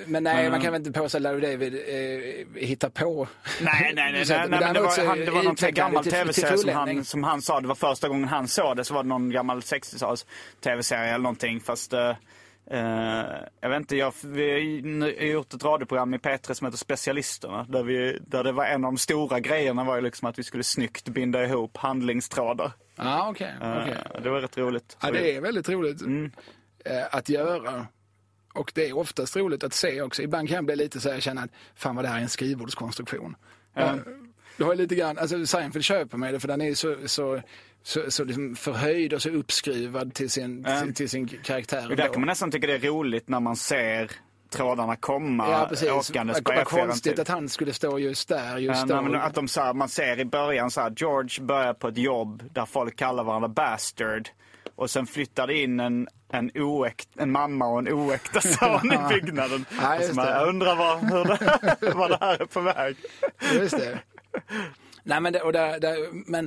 [0.05, 3.28] men nej, man kan väl inte påstå att Larry David eh, hittar på.
[3.61, 4.26] Nej, nej, nej.
[4.30, 7.41] Nej, nej men det var, han, det var någon gammal tv-serie som han, som han
[7.41, 10.26] sa, det var första gången han såg det, så var det någon gammal 60-tals
[10.63, 11.59] tv-serie eller någonting.
[11.59, 12.09] Fast eh,
[12.71, 13.26] eh,
[13.61, 14.51] jag vet inte, jag, vi
[15.19, 17.65] har gjort ett radioprogram i P3 som heter Specialisterna.
[17.69, 20.43] Där, vi, där det var en av de stora grejerna var ju liksom att vi
[20.43, 22.71] skulle snyggt binda ihop handlingstrådar.
[22.95, 23.53] Ja, okej.
[23.61, 23.97] Eh, okej.
[24.24, 24.97] Det var rätt roligt.
[25.01, 26.32] Ja, det är väldigt roligt Mm.
[26.86, 27.88] eh, att göra.
[28.53, 30.21] Och det är oftast roligt att se också.
[30.21, 32.29] Ibland kan jag bli lite så här, känna att fan vad det här är en
[32.29, 33.35] skrivbordskonstruktion.
[33.73, 33.95] Ja.
[34.57, 37.41] Du har lite grann, alltså Seinfeld köper mig det för den är så, så,
[37.83, 41.89] så, så liksom förhöjd och så uppskruvad till sin, till, till sin karaktär.
[41.89, 44.11] Och där kan man nästan tycka det är roligt när man ser
[44.49, 45.89] trådarna komma Ja, precis.
[45.89, 46.85] åkandes på Vad F4.
[46.85, 49.15] konstigt att han skulle stå just där, just Ja, då.
[49.15, 52.43] att de så här, man ser i början så här, George börjar på ett jobb
[52.51, 54.29] där folk kallar varandra bastard.
[54.76, 58.97] Och sen flyttar det in en, en, oäkt, en mamma och en oäkta son i
[59.13, 59.65] byggnaden.
[59.82, 60.32] Ja, och just så man, det.
[60.32, 62.95] jag undrar var, hur det, var det här är på väg.
[63.53, 63.99] Just det.
[65.03, 66.45] Nej, men det, och där, där, men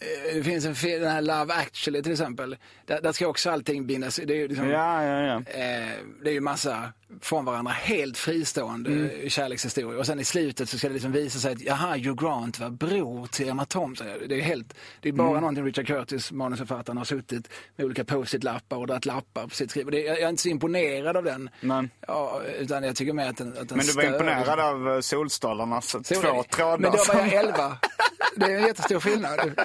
[0.00, 2.56] eh, det finns en film, den här Love actually till exempel.
[2.86, 4.16] Där, där ska också allting bindas.
[4.24, 5.36] Det är ju liksom, Ja, ja, ja.
[5.36, 5.92] eh,
[6.24, 9.30] det är ju massa från varandra helt fristående Mm.
[9.30, 9.98] kärlekshistorier.
[9.98, 12.70] Och sen i slutet så ska det liksom visa sig att jaha, Hugh Grant var
[12.70, 14.06] bror till Emma Thompson.
[14.28, 15.40] Det är, helt, det är bara Mm.
[15.40, 19.84] någonting Richard Curtis, manusförfattaren, har suttit med olika post-it-lappar och dragit lappar på sitt skriv.
[19.86, 21.50] Och det, jag är inte så imponerad av den.
[21.60, 24.12] Men, Ja, utan jag tycker mer att den, att den men du var stör.
[24.12, 26.78] imponerad av eh, Solstolarnas Så- två trådar.
[26.78, 27.76] Men då var jag 11.
[28.36, 29.60] Det är en jättestor skillnad.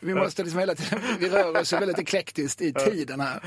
[0.00, 3.40] Vi måste liksom hela tiden, vi rör oss väldigt eklektiskt i tiden här.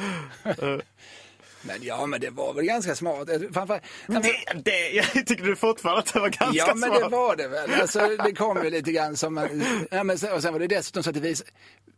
[1.62, 3.30] Men ja, men det var väl ganska smart.
[3.53, 7.01] Framför, det, det, jag tycker du fortfarande att det var ganska ja, men smart.
[7.01, 7.82] det var det väl.
[7.82, 10.68] Alltså, det kom ju lite grann som en, ja, men, sen- och sen var det
[10.68, 11.43] dessutom så att det vis,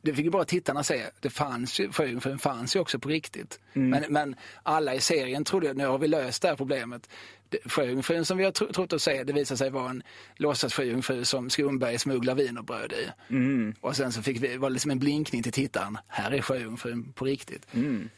[0.01, 1.03] det fick ju bara tittarna se.
[1.19, 3.59] Det fanns ju, Sjöjungfrun fanns ju också på riktigt.
[3.73, 3.89] Mm.
[3.89, 7.09] Men, men alla i serien trodde att nu har vi löst det här problemet.
[7.65, 10.03] Sjöjungfrun som vi har tro, trott att se, det visade sig vara en
[10.35, 13.33] låtsas sjöjungfru som Skumberg smugglar wienerbröd i.
[13.33, 13.75] Mm.
[13.81, 15.97] Och sen så fick vi, var det liksom en blinkning till tittaren.
[16.07, 17.67] Här är sjöjungfrun på riktigt.
[17.73, 18.09] Mm.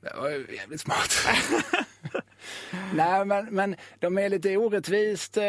[0.00, 1.10] Det var jävligt smart.
[2.94, 5.44] Nej, men, men de är lite orättvist eh,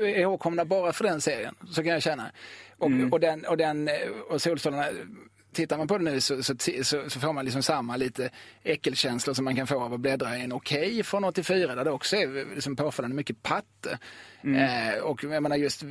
[0.00, 2.32] ihågkomna bara för den serien, så kan jag känna.
[2.78, 3.94] Och, och, den, och, den, eh,
[4.28, 4.86] och Solstolarna,
[5.52, 8.30] tittar man på det nu så, så, så, så får man liksom samma lite
[8.62, 11.90] äckelkänslor som man kan få av att bläddra i en Okej från 84 där det
[11.90, 13.98] också är liksom påfallande mycket patte.
[14.44, 15.82] Eh, och jag menar just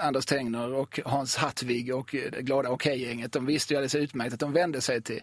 [0.00, 4.34] Anders Tengner och Hans Hattvig och eh, det glada Okej-gänget, de visste ju alldeles utmärkt
[4.34, 5.20] att de vände sig till,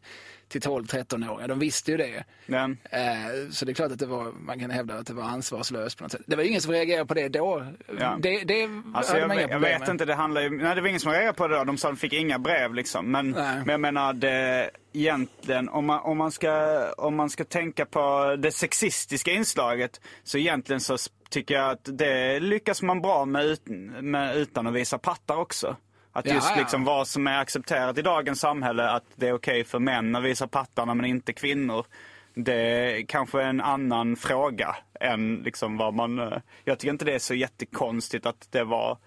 [0.47, 1.47] till 12-13-åringar.
[1.47, 2.23] De visste ju det.
[2.45, 5.23] Men, Eh, så det är klart att det var, man kan hävda att det var
[5.23, 6.21] ansvarslöst på något sätt.
[6.25, 7.65] Det var ingen som reagerade på det då.
[7.99, 8.17] Ja.
[8.21, 9.89] Det, det Alltså jag, jag problem vet med.
[9.89, 11.63] inte, det handlar ju, nej det var ingen som reagerade på det då.
[11.63, 13.11] De sa de fick inga brev liksom.
[13.11, 13.55] Men, Nej.
[13.57, 18.35] men jag menar det, egentligen, om man, om, man ska, om man ska tänka på
[18.39, 20.97] det sexistiska inslaget så egentligen så
[21.29, 23.61] tycker jag att det lyckas man bra med, ut,
[24.01, 25.75] med utan att visa pattar också.
[26.11, 26.59] Att Ja, just ja.
[26.61, 30.23] liksom vad som är accepterat i dagens samhälle, att det är okej för män att
[30.23, 31.85] visa pattarna men inte kvinnor.
[32.33, 36.19] Det är kanske en annan fråga än liksom vad man...
[36.19, 38.97] eh, Jag tycker inte det är så jättekonstigt att det var...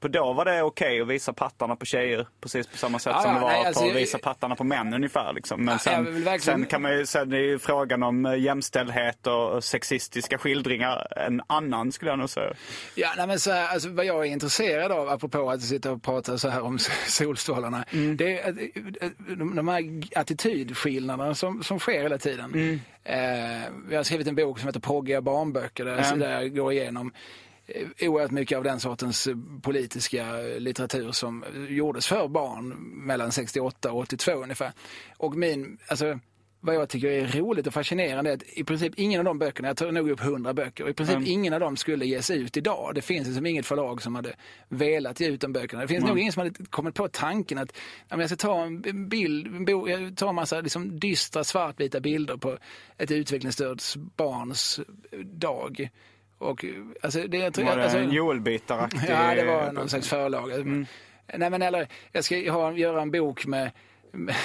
[0.00, 3.22] På då var det okej att visa pattarna på tjejer precis på samma sätt Ja,
[3.22, 5.32] som det var nej, på alltså, att jag- visa pattarna på män ungefär.
[5.32, 5.64] Liksom.
[5.64, 8.34] Men Ja, jag sen, verkligen- sen, kan man ju, sen är ju frågan om eh,
[8.40, 12.52] jämställdhet och sexistiska skildringar en annan skulle jag nog säga.
[12.94, 16.02] Ja, nej, men så här, alltså, vad jag är intresserad av, apropå att sitta och
[16.02, 16.78] prata så här om
[17.08, 18.16] solstrålarna, Mm.
[18.16, 19.82] det är att, eh, de, här
[20.16, 22.52] attitydskillnaderna som, som sker hela tiden.
[22.54, 22.80] Mm.
[23.04, 26.16] Eh, vi har skrivit en bok som heter Pågiga barnböcker där, Ja.
[26.16, 27.12] där jag går igenom eh,
[28.00, 32.68] oerhört mycket av den sortens eh, politiska litteratur som gjordes för barn
[33.06, 34.72] mellan 68 och 82 ungefär.
[35.16, 36.18] Och min, alltså,
[36.60, 39.68] vad jag tycker är roligt och fascinerande är att i princip ingen av de böckerna,
[39.68, 41.28] jag tar nog upp hundra böcker, och i princip Mm.
[41.28, 42.94] ingen av dem skulle ges ut idag.
[42.94, 44.34] Det finns liksom inget förlag som hade
[44.68, 45.82] velat ge ut de böckerna.
[45.82, 47.76] Det finns nog ingen som hade kommit på tanken att
[48.08, 52.58] ja, jag ska ta en bild, jag tar en massa liksom dystra svartvita bilder på
[52.98, 53.82] ett utvecklingsstört
[54.16, 54.80] barns
[55.24, 55.90] dag.
[56.38, 56.64] Och,
[57.02, 59.00] alltså, det, jag tror, Var det alltså, en Joel-bitaraktig?
[59.08, 60.52] Ja, det var någon slags förlag.
[60.52, 60.86] Mm.
[61.34, 63.70] Nej, men eller, jag ska ha, göra en bok med,
[64.12, 64.36] med,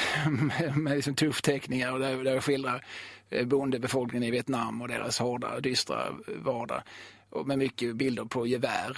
[0.78, 2.86] med, liksom tuffteckningar där, där jag skildrar
[3.30, 6.82] eh, bondebefolkningen i Vietnam och deras hårda, dystra vardag.
[7.30, 8.98] Och med mycket bilder på gevär.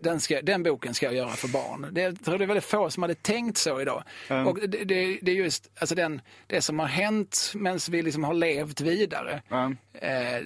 [0.00, 1.88] Den, ska, den boken ska jag göra för barn.
[1.92, 4.02] Det, jag tror det är väldigt få som hade tänkt så idag.
[4.28, 4.46] Mm.
[4.46, 8.24] Och det, det, det är just alltså den, det som har hänt medan vi liksom
[8.24, 9.42] har levt vidare.
[9.48, 9.72] Ja.
[9.92, 10.42] Eh,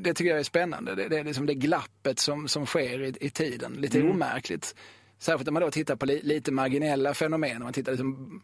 [0.00, 0.94] det tycker jag är spännande.
[0.94, 3.72] Det, det är liksom det glappet som, som sker i, i tiden.
[3.72, 4.74] Lite omärkligt.
[5.18, 7.56] Särskilt om man då tittar på li, lite marginella fenomen.
[7.56, 8.42] Om Man tittar liksom,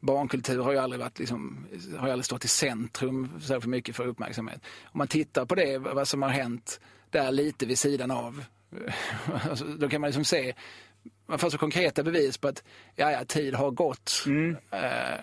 [0.00, 1.66] barnkultur har ju aldrig varit liksom,
[1.98, 4.60] har aldrig stått i centrum så för mycket för uppmärksamhet.
[4.84, 8.44] Om man tittar på det, vad som har hänt där lite vid sidan av.
[9.50, 10.54] alltså, då kan man liksom se,
[11.26, 12.64] man får så konkreta bevis på att
[12.96, 14.24] ja, ja, tid har gått.
[14.70, 15.20] Eh,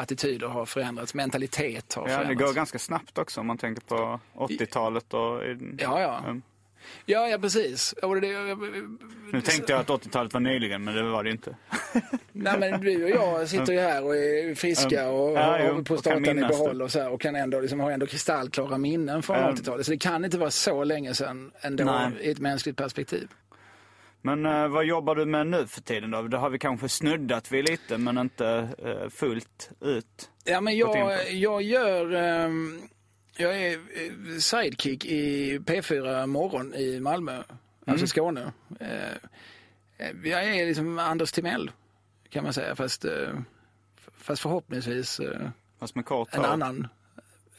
[0.00, 2.50] attityder har förändrats, mentalitet har Ja, det förändrats.
[2.50, 5.42] går ganska snabbt också om man tänker på 80-talet och...
[5.78, 6.18] Ja, ja.
[6.24, 6.42] Mm.
[7.06, 7.94] Ja, ja precis.
[8.00, 8.06] Det,
[9.32, 11.56] Nu tänkte jag att 80-talet var nyligen, men det var det inte.
[12.32, 16.38] nej, men du och jag sitter ju här och är friska och Ja, har starten
[16.38, 16.84] i behåll det.
[16.84, 19.52] och, så här, och kan ändå, liksom, har ändå kristallklara minnen från Ja.
[19.52, 19.86] 80-talet.
[19.86, 22.10] Så det kan inte vara så länge sedan ändå Nej.
[22.20, 23.28] i ett mänskligt perspektiv.
[24.22, 26.22] Men eh, vad jobbar du med nu för tiden då?
[26.22, 30.30] Det har vi kanske snuddat vid lite, men inte eh, fullt ut.
[30.44, 32.12] Ja, men jag, jag gör...
[32.14, 32.80] ehm,
[33.36, 37.92] jag är eh, sidekick i P4 Morgon i Malmö, Mm.
[37.92, 38.52] alltså Skåne.
[38.80, 39.12] Eh,
[39.98, 41.70] eh, Jag är liksom Anders Timell,
[42.28, 43.28] kan man säga, fast, eh,
[44.18, 45.48] fast förhoppningsvis eh,
[45.78, 46.88] Fast med kort en annan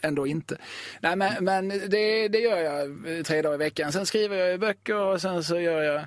[0.01, 0.57] ändå inte.
[1.01, 2.81] Nej, men, men det, det gör jag
[3.17, 3.91] eh, tre dagar i veckan.
[3.91, 6.05] Sen skriver jag böcker och sen så gör jag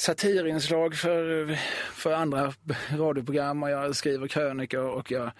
[0.00, 1.54] satirinslag för,
[1.92, 2.52] för andra
[2.90, 5.30] radioprogram och jag skriver krönikor och jag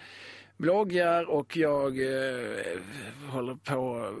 [0.57, 2.79] bloggar och jag eh,
[3.29, 4.11] håller på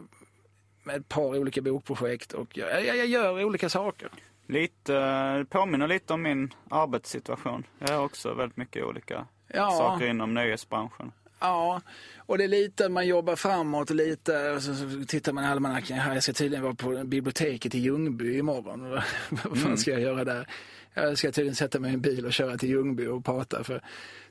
[0.83, 4.09] med ett par olika bokprojekt och jag, jag, jag gör olika saker.
[4.47, 7.63] Lite, eh, påminner lite om min arbetssituation.
[7.79, 9.71] Jag har också väldigt mycket olika Ja.
[9.71, 11.11] saker inom nöjesbranschen.
[11.41, 11.81] Ja,
[12.17, 15.47] och det är lite man jobbar framåt och lite och så, så tittar man i
[15.47, 15.97] almanackan.
[15.97, 18.89] Här, jag ska tydligen vara på biblioteket i Ljungby imorgon.
[19.29, 20.47] Vad fan ska jag göra där?
[20.93, 23.81] Jag ska tydligen sätta mig i en bil och köra till Ljungby och prata för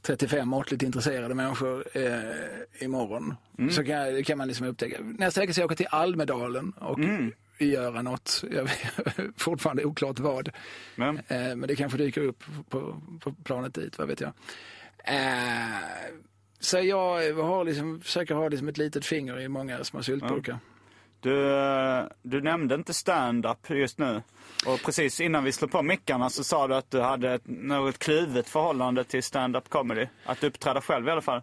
[0.03, 3.35] 35 måttligt intresserade människor eh, imorgon.
[3.71, 4.97] Så kan, kan man liksom upptäcka.
[5.01, 6.99] Nästa vecka ska jag åka till Almedalen och
[7.59, 8.45] göra något.
[8.51, 10.51] Jag vet fortfarande oklart vad.
[10.97, 14.33] Men, Eh, men det kanske dyker upp på, på planet dit, vad vet jag.
[15.05, 15.81] Eh,
[16.61, 20.59] så jag har liksom, försöker ha liksom ett litet finger i många små syltburkar.
[21.21, 24.23] du, eh, du nämnde inte stand-up just nu.
[24.67, 27.99] Och precis innan vi slog på mickarna så sa du att du hade ett något
[27.99, 30.07] kluvet förhållande till stand-up comedy.
[30.25, 31.43] Att uppträda själv i alla fall.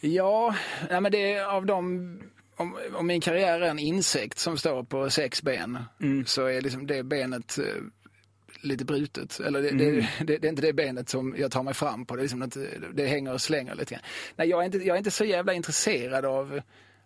[0.00, 0.54] Ja,
[0.90, 2.18] nej, men det är av de...
[2.56, 5.78] Om, om min karriär är en insekt som står på sex ben
[6.26, 7.64] så är liksom det benet eh,
[8.62, 9.40] lite brutet.
[9.40, 12.16] Eller det, det, det, det är inte det benet som jag tar mig fram på.
[12.16, 14.04] Det, är liksom inte, det hänger och slänger lite grann.
[14.36, 16.60] Nej, jag är inte, jag är inte så jävla intresserad av,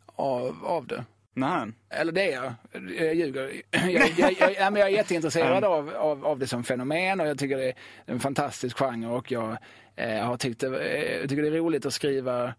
[0.07, 1.04] av, av det.
[1.34, 1.72] Nej.
[1.90, 2.54] Eller det är jag.
[2.98, 3.62] Jag ljuger.
[3.70, 7.26] Jag, jag, jag, jag, men jag är jätteintresserad av, av, av det som fenomen och
[7.26, 7.74] jag tycker det är
[8.07, 9.57] en fantastisk genre och jag
[9.96, 12.54] eh, har tyckt det, eh, jag tycker det är roligt att skriva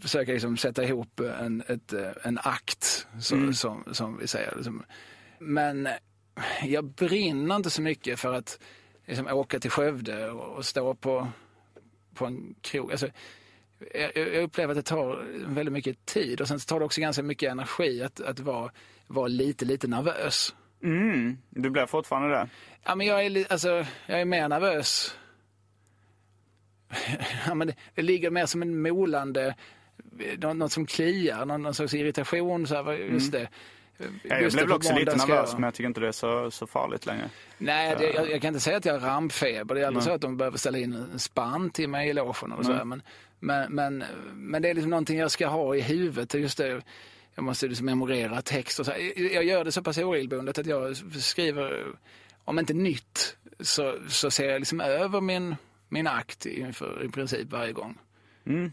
[0.00, 4.52] försöka liksom sätta ihop en, ett, eh, en akt, som, som, som vi säger.
[4.56, 4.84] Liksom.
[5.38, 5.88] Men
[6.62, 8.58] jag brinner inte så mycket för att
[9.06, 11.28] liksom, åka till Skövde och, och stå på,
[12.14, 12.90] på en krog.
[12.90, 13.08] Alltså,
[13.94, 17.22] jag, jag upplever att det tar väldigt mycket tid och sen tar det också ganska
[17.22, 18.70] mycket energi att, att vara,
[19.06, 20.54] vara lite, lite nervös.
[20.82, 22.48] Mm, du blir fortfarande det?
[22.84, 25.16] Ja, men jag, är, alltså, jag är mer nervös.
[27.46, 29.54] Ja, men det, det ligger mer som en molande,
[30.38, 32.66] något, något som kliar, någon, någon slags irritation.
[32.66, 33.48] Så här, just det.
[33.98, 36.66] Ja, jag blev också lite nervös jag- men jag tycker inte det är så, så
[36.66, 37.30] farligt längre.
[37.58, 39.74] Nej, det, jag, jag kan inte säga att jag har rampfeber.
[39.74, 42.52] Det är aldrig så att de behöver ställa in en spann till mig i logen.
[42.52, 42.84] Och så här.
[42.84, 43.02] Men,
[43.40, 46.34] men, men, men det är liksom någonting jag ska ha i huvudet.
[46.34, 46.82] Just det,
[47.34, 48.92] jag måste liksom memorera text och så.
[48.92, 49.32] här.
[49.34, 51.86] Jag gör det så pass oregelbundet att jag skriver,
[52.44, 55.56] om inte nytt, så, så ser jag liksom över min,
[55.88, 57.98] min akt inför i princip varje gång.
[58.46, 58.72] Mm.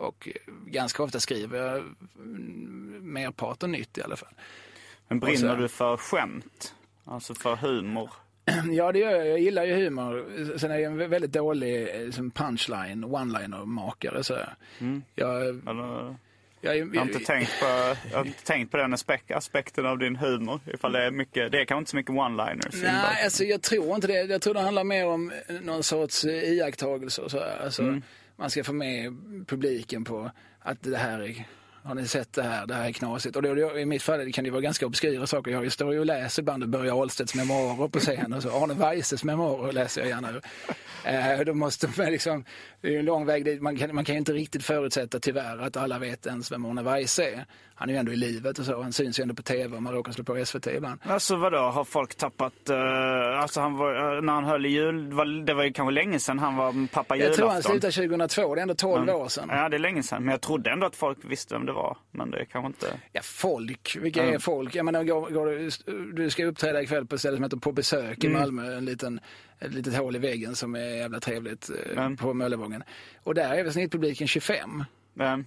[0.00, 1.76] Och eh, ganska ofta skriver jag
[2.18, 4.28] mm, merparten nytt i alla fall.
[5.08, 6.74] Men Och så- brinner du för skämt?
[7.04, 8.10] Alltså för humor?
[8.72, 9.26] Ja, det gör jag.
[9.26, 10.58] Jag gillar ju humor.
[10.58, 14.22] Sen är jag en väldigt dålig eh, punchline, one-liner-makare.
[14.24, 14.38] Så.
[15.14, 16.16] Jag, Eller,
[16.60, 17.66] jag, jag, har inte tänkt på,
[18.10, 20.60] jag har inte tänkt på den aspek- aspekten av din humor.
[20.66, 22.82] Ifall det är mycket, det är kanske inte så mycket one-liners.
[22.82, 24.22] Nej, alltså, jag tror inte det.
[24.24, 25.32] Jag tror det handlar mer om
[25.62, 27.22] någon sorts eh, iakttagelse.
[27.22, 27.58] och Så här.
[27.64, 27.82] Alltså,
[28.40, 29.12] man ska få med
[29.46, 31.46] publiken på att det här är
[31.82, 32.66] har ni sett det här?
[32.66, 33.36] Det här är knasigt.
[33.36, 35.50] Och då, I mitt fall kan det vara ganska obskyra saker.
[35.50, 38.32] Jag står ju och läser ibland Börje Ahlstedts memoarer på scen.
[38.32, 40.42] Och så Arne Weises memoarer läser jag gärna ur.
[41.04, 42.44] Eh, då måste man liksom,
[42.80, 43.62] det är ju en lång väg dit.
[43.62, 46.82] Man kan, man kan ju inte riktigt förutsätta tyvärr att alla vet ens vem Arne
[46.82, 47.46] Weise är.
[47.80, 48.82] Han är ju ändå i livet och så.
[48.82, 51.00] Han syns ju ändå på tv och man råkar slå på SVT ibland.
[51.02, 52.52] Alltså vadå, har folk tappat...
[52.70, 52.76] Uh,
[53.40, 56.18] alltså han var, uh, när han höll i jul, var, det var ju kanske länge
[56.18, 57.72] sedan han var pappa Jag tror han julafton.
[57.90, 59.48] slutade 2002, det är ändå 12 år sedan.
[59.52, 60.22] Ja, det är länge sedan.
[60.24, 61.96] Men jag trodde ändå att folk visste vem det var.
[62.10, 63.00] Men det kanske inte...
[63.12, 63.96] Ja, folk.
[64.00, 64.74] Vilka är folk?
[64.74, 68.24] Jag menar, går, går, du- ska uppträda ikväll på ett ställe som heter På besök
[68.24, 68.76] i Malmö.
[68.76, 69.20] En liten,
[69.58, 72.16] ett litet hål i väggen som är jävla trevligt eh, Mm.
[72.16, 72.82] på Möllevången.
[73.22, 74.84] Och där är väl snittpubliken 25.
[75.14, 75.46] Men,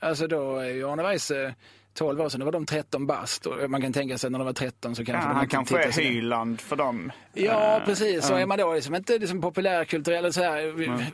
[0.00, 1.54] Alltså då är ju Arne Weise
[1.94, 3.46] 12 år sedan, då var de 13 bast.
[3.46, 5.82] Och man kan tänka sig när de var 13 så ja, kanske de han kanske
[5.82, 7.12] är Hyland för dem.
[7.32, 8.26] Ja, Eh, precis.
[8.26, 8.38] Så ja.
[8.38, 10.58] är man då liksom inte liksom populärkulturell eller så här,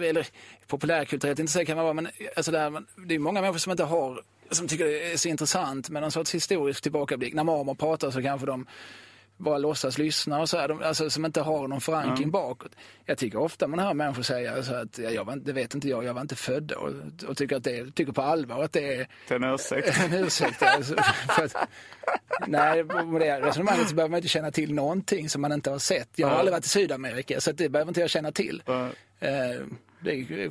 [0.04, 0.26] eller
[0.66, 3.84] populärkulturellt, inte så kan man vara, men alltså där, det är många människor som inte
[3.84, 7.34] har, som tycker det är så intressant med någon sorts historisk tillbakablick.
[7.34, 8.66] När Marmor pratar så kanske de
[9.42, 12.72] bara låtsas lyssna och så här, de, alltså som inte har någon förankring bakåt.
[13.04, 15.88] Jag tycker ofta man hör människor säga så att, ja, jag var, det vet inte
[15.88, 16.72] jag, jag var inte född.
[16.72, 16.90] Och,
[17.28, 19.98] och tycker, att det, tycker på allvar att det är en ursäkt.
[20.04, 20.62] en ursäkt.
[20.62, 20.94] Alltså,
[21.28, 21.56] för att,
[22.46, 25.78] nej, med det resonemanget så behöver man inte känna till någonting som man inte har
[25.78, 26.08] sett.
[26.14, 26.38] Jag har Ja.
[26.38, 28.62] aldrig varit i Sydamerika så att det behöver inte jag känna till.
[28.66, 28.86] Ja.
[29.20, 29.60] Eh,
[30.00, 30.50] det,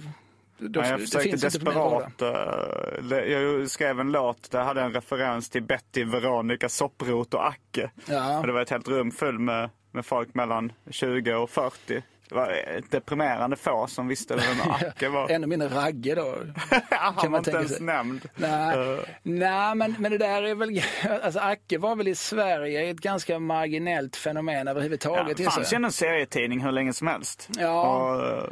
[0.62, 2.22] Ja, jag det försökte desperat.
[2.22, 7.48] eh, jag skrev en låt där jag hade en referens till Betty, Veronica, Sopprot och
[7.48, 7.90] Acke.
[8.06, 8.40] Ja.
[8.40, 12.04] Och det var ett helt rum fullt med, med folk mellan 20 och 40.
[12.30, 12.48] Det var
[12.78, 15.30] ett deprimerande få som visste vem Acke var.
[15.30, 16.36] Ännu mindre Ragge då.
[16.90, 17.86] Han man var inte tänka ens sig.
[17.86, 18.30] nämnd.
[18.36, 20.82] Nej, Eh, nej men, men det där är väl,
[21.24, 25.38] alltså Acke var väl i Sverige ett ganska marginellt fenomen Ja, överhuvudtaget.
[25.38, 27.50] det gissar fanns ju en serietidning hur länge som helst.
[27.58, 27.82] Ja.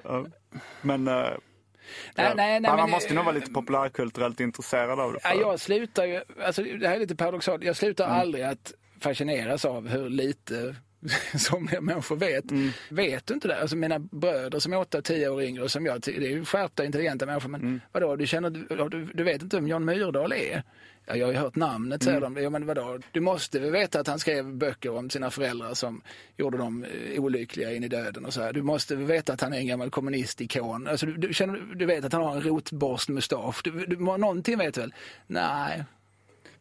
[0.04, 0.24] Och, eh,
[0.82, 1.28] men eh,
[2.16, 5.20] Nej, nej, nej, man men- måste nog vara lite populärkulturellt intresserad av det.
[5.20, 9.66] För- jag slutar ju, alltså det här är lite paradoxalt, jag slutar aldrig att fascineras
[9.66, 10.76] av hur lite
[11.38, 12.46] somliga människor vet.
[12.90, 13.62] Vet du inte det?
[13.62, 17.26] Alltså mina bröder som är 8-10 år yngre som jag, det är ju skärpta intelligenta
[17.26, 18.50] människor men vadå, du känner,
[18.90, 20.64] du, du vet inte vem Jan Myrdal är?
[21.10, 22.38] Ja, jag har ju hört namnet säger de.
[22.38, 23.00] Ja, men vadå?
[23.12, 26.02] Du måste väl veta att han skrev böcker om sina föräldrar som
[26.38, 28.54] gjorde dem eh, olyckliga in i döden och så här.
[28.54, 30.88] Du måste väl veta att han är en gammal kommunistikon.
[30.88, 33.62] Alltså, du, du, känner, du vet att han har en rotborstmustasch.
[33.64, 34.94] Du, du, någonting vet du väl?
[35.28, 35.84] Nej,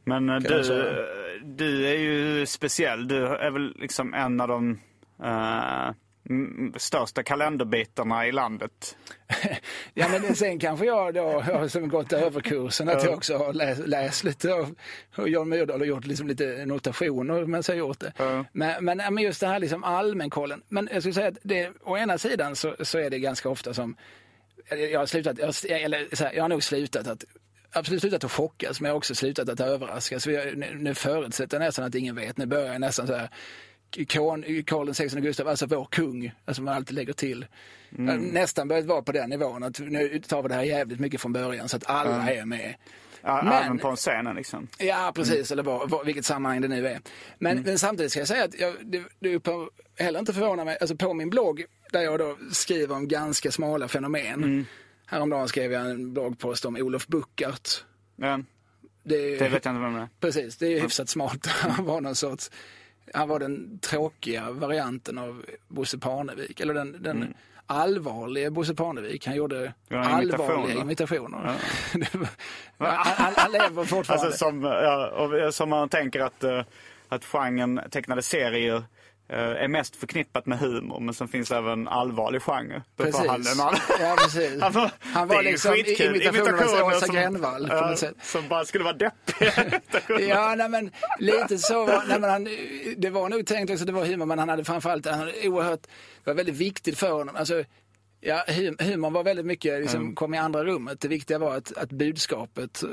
[0.05, 1.07] Men eh, Kan du.
[1.45, 3.09] Du är ju speciell.
[3.09, 4.79] Du är väl liksom en av de
[6.31, 8.97] m- största kalenderbitarna i landet.
[9.95, 14.25] Ja men sen kanske jag då som gått överkursen att jag också har läst, läst
[14.25, 14.75] lite av
[15.27, 18.13] Jan Myrdal och gjort liksom lite notationer medan jag har gjort det.
[18.53, 20.63] Men, men, men just det här liksom allmänkollen.
[20.69, 23.75] Men jag skulle säga att det, å ena sidan så, så är det ganska ofta
[23.75, 23.97] som
[24.71, 27.25] jag har slutat, jag, eller här, jag har nog slutat att
[27.73, 30.27] Absolut slutat att chockas, men jag har också slutat att överraskas.
[30.27, 32.37] Jag, nu, nu förutsätter jag nästan att ingen vet.
[32.39, 33.29] Nu börjar jag nästan så här,
[34.67, 37.47] Karl XVI Gustav, alltså vår kung, alltså man alltid lägger till.
[37.97, 41.21] Har nästan börjat vara på den nivån att nu tar vi det här jävligt mycket
[41.21, 42.75] från början så att alla är med.
[43.23, 44.69] Ja, Men- Även på scenen liksom.
[44.79, 47.01] Ja, precis, eller vad, vad, vilket sammanhang det nu är.
[47.39, 50.79] Men, men samtidigt ska jag säga att jag, det, det på, heller inte förvånar mig,
[50.81, 54.67] alltså på min blogg där jag då skriver om ganska smala fenomen.
[55.11, 57.85] Häromdagen skrev jag en bloggpost om Olof Buckart.
[58.17, 58.47] Men,
[59.03, 60.09] Det, är- det vet jag inte vem det är.
[60.21, 61.47] Precis, det är ju hyfsat smart.
[61.61, 62.51] Han var någon sorts,
[63.15, 66.61] han var den tråkiga varianten av Bosse Parnevik.
[66.61, 67.35] Eller den, den
[67.67, 69.27] allvarliga Bosse Parnevik.
[69.27, 71.39] Han gjorde Ja, allvarliga imitationer.
[72.77, 74.27] var- han, han, lever fortfarande.
[74.27, 76.63] Alltså som, ja, som man tänker att, uh,
[77.09, 78.83] att genren tecknade serier eh,
[79.37, 82.83] är mest förknippat med humor men sen finns även allvarlig genre.
[82.97, 83.29] Precis.
[83.29, 83.45] All...
[84.01, 84.63] Ja, precis.
[84.63, 86.07] Han, får- Han var liksom skitkul.
[86.07, 88.15] imitationernas Imitationer Åsa som- på sätt.
[88.23, 88.95] Som bara skulle vara
[89.41, 90.21] imitationer.
[90.21, 91.85] Ja, nej, men lite så.
[91.87, 92.49] var- Nej, men han,
[92.97, 95.49] det var nog tänkt också att det var humor, men han hade framförallt, han hade
[95.49, 95.83] oerhört,
[96.25, 97.37] det var väldigt viktigt för honom.
[97.37, 97.65] Alltså,
[98.21, 101.01] ja, hum, humorn var väldigt mycket, liksom, kom i andra rummet.
[101.01, 102.89] Det viktiga var att, att budskapet eh,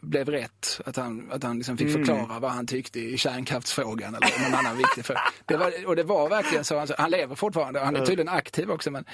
[0.00, 0.80] blev rätt.
[0.84, 4.78] Att han, att han liksom fick förklara vad han tyckte i kärnkraftsfrågan eller någon annan
[4.78, 5.20] viktig fråga.
[5.46, 6.78] Det var, och det var verkligen så.
[6.78, 9.04] Alltså, han lever fortfarande och han är tydligen aktiv också men,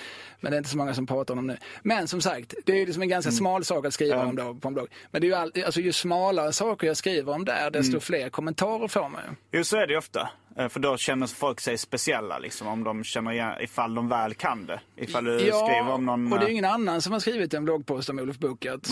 [0.40, 1.58] men det är inte så många som pratar om honom nu.
[1.82, 4.68] Men som sagt, det är liksom en ganska smal sak att skriva om då på
[4.68, 4.88] en blogg.
[5.10, 8.28] Men det är ju all, alltså, ju smalare saker jag skriver om där desto fler
[8.28, 9.58] kommentarer får man ju.
[9.58, 10.30] Jo, så är det ju ofta.
[10.58, 14.34] Eh, För då känner folk sig speciella liksom, om de känner igen, ifall de väl
[14.34, 14.80] kan det.
[14.96, 16.32] Ifall du skriver om någon...
[16.32, 18.86] och det är eh, ingen annan som har skrivit en bloggpost om Olof Buckert.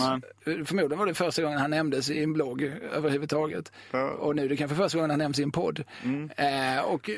[0.45, 2.61] Förmodligen var det första gången han nämndes i en blogg
[2.93, 3.71] överhuvudtaget.
[4.17, 5.83] Och nu är det kanske första gången han nämns i en podd.
[6.37, 7.15] Eh, och, eh,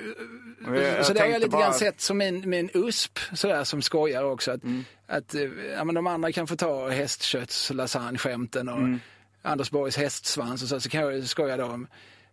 [0.68, 3.20] Och jag- jag så det har jag lite bara- grann sett som min, min USP
[3.34, 4.52] sådär, som skojar också.
[4.52, 4.86] Att, Mm.
[5.08, 5.36] att
[5.78, 9.00] ja, men de andra kan få ta hästkötts lasagne-skämten och Mm.
[9.42, 11.88] Anders Borgs hästsvans och så, så kan jag skoja då om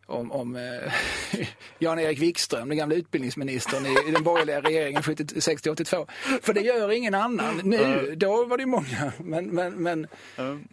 [0.07, 0.92] om, om eh,
[1.78, 6.07] Jan-Erik Wikström, den gamla utbildningsministern i, i den borgerliga regeringen 60-82.
[6.42, 7.61] För det gör ingen annan.
[7.64, 9.12] Nu, då var det många.
[9.18, 10.07] Men, men, men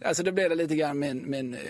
[0.04, 1.60] alltså då blev det lite grann min, min, eh,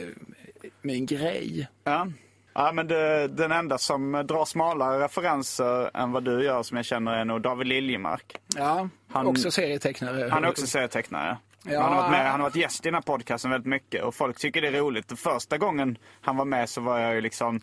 [0.82, 1.68] min grej.
[1.84, 2.08] Ja.
[2.54, 6.86] Ja, men det, den enda som drar smalare referenser än vad du gör som jag
[6.86, 8.36] känner är nog David Liljemark.
[8.56, 10.28] Ja, Han- också serietecknare.
[10.30, 11.36] Han är också serietecknare.
[11.64, 11.82] Ja.
[11.82, 14.14] Han, har varit med, han har varit gäst i den här podcasten väldigt mycket och
[14.14, 15.18] folk tycker det är roligt.
[15.20, 17.60] Första gången han var med så var jag ju liksom...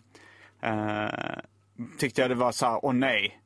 [0.62, 1.08] Eh,
[1.98, 3.40] tyckte jag det var så här, åh nej.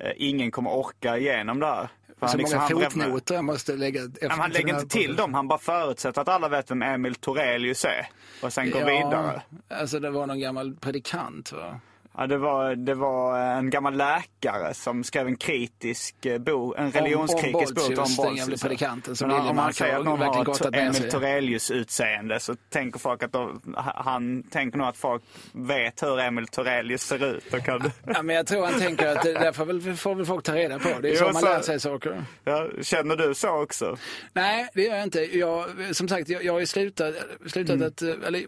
[0.00, 1.88] Eh, ingen kommer orka igenom det här.
[2.20, 4.26] För Så liksom- många han- fotnoter jag måste lägga efter.
[4.26, 7.84] Ja, han lägger inte till dem, han bara förutsätter att alla vet vem Emil Torelius
[7.84, 8.06] är.
[8.42, 9.42] Och sen går vidare.
[9.68, 11.80] Alltså det var någon gammal predikant va?
[12.20, 16.90] Ja, det, var, det var en gammal läkare som skrev en kritisk eh, bok, en
[16.92, 21.06] religionskritisk bok om den predikanten som Men om man säger att någon har Emil sig
[21.06, 21.10] i.
[21.10, 26.46] Torelius utseende så tänker folk att de, han tänker nog att folk vet hur Emil
[26.46, 27.54] Torelius ser ut.
[27.54, 30.26] Och kan, Ja, men jag tror han tänker att det där får väl, får väl
[30.26, 30.88] folk ta reda på.
[31.02, 32.24] Det är Jo, så man så- lär sig saker.
[32.44, 33.96] ja, känner du så också?
[34.32, 35.38] Nej, det gör jag inte.
[35.38, 37.14] Jag, som sagt, jag, jag har ju slutat,
[37.46, 37.86] slutat Mm.
[37.88, 38.02] att...
[38.02, 38.44] Eller,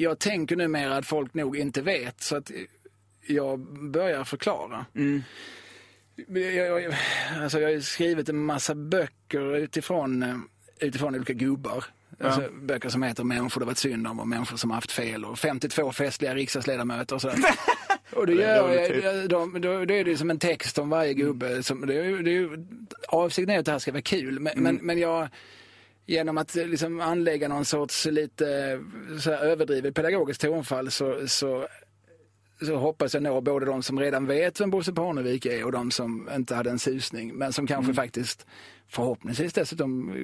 [0.00, 2.20] jag tänker numera att folk nog inte vet.
[2.20, 2.50] Så att
[3.26, 4.86] jag börjar förklara.
[4.94, 5.22] Mm.
[6.28, 6.94] Jag, jag,
[7.42, 10.36] alltså jag har skrivit en massa böcker utifrån, eh,
[10.80, 11.84] utifrån olika gubbar.
[12.20, 15.38] Alltså, böcker som heter Människor det varit synd om och Människor som haft fel och
[15.38, 17.38] 52 festliga riksdagsledamöter och sådär.
[18.12, 21.14] Och då, gör roligt jag, då, då, då är det som en text om varje
[21.14, 21.62] gubbe.
[21.62, 22.48] Som, det det
[23.08, 25.28] avsikten är att det här ska vara kul, men, men, men jag
[26.10, 28.80] genom att eh, liksom anlägga någon sorts lite
[29.20, 31.66] så här överdrivet pedagogiskt tonfall så, så,
[32.66, 35.90] så hoppas jag nå både de som redan vet vem Bosse Parnevik är och de
[35.90, 38.46] som inte hade en susning, men som kanske faktiskt
[38.88, 40.14] förhoppningsvis dessutom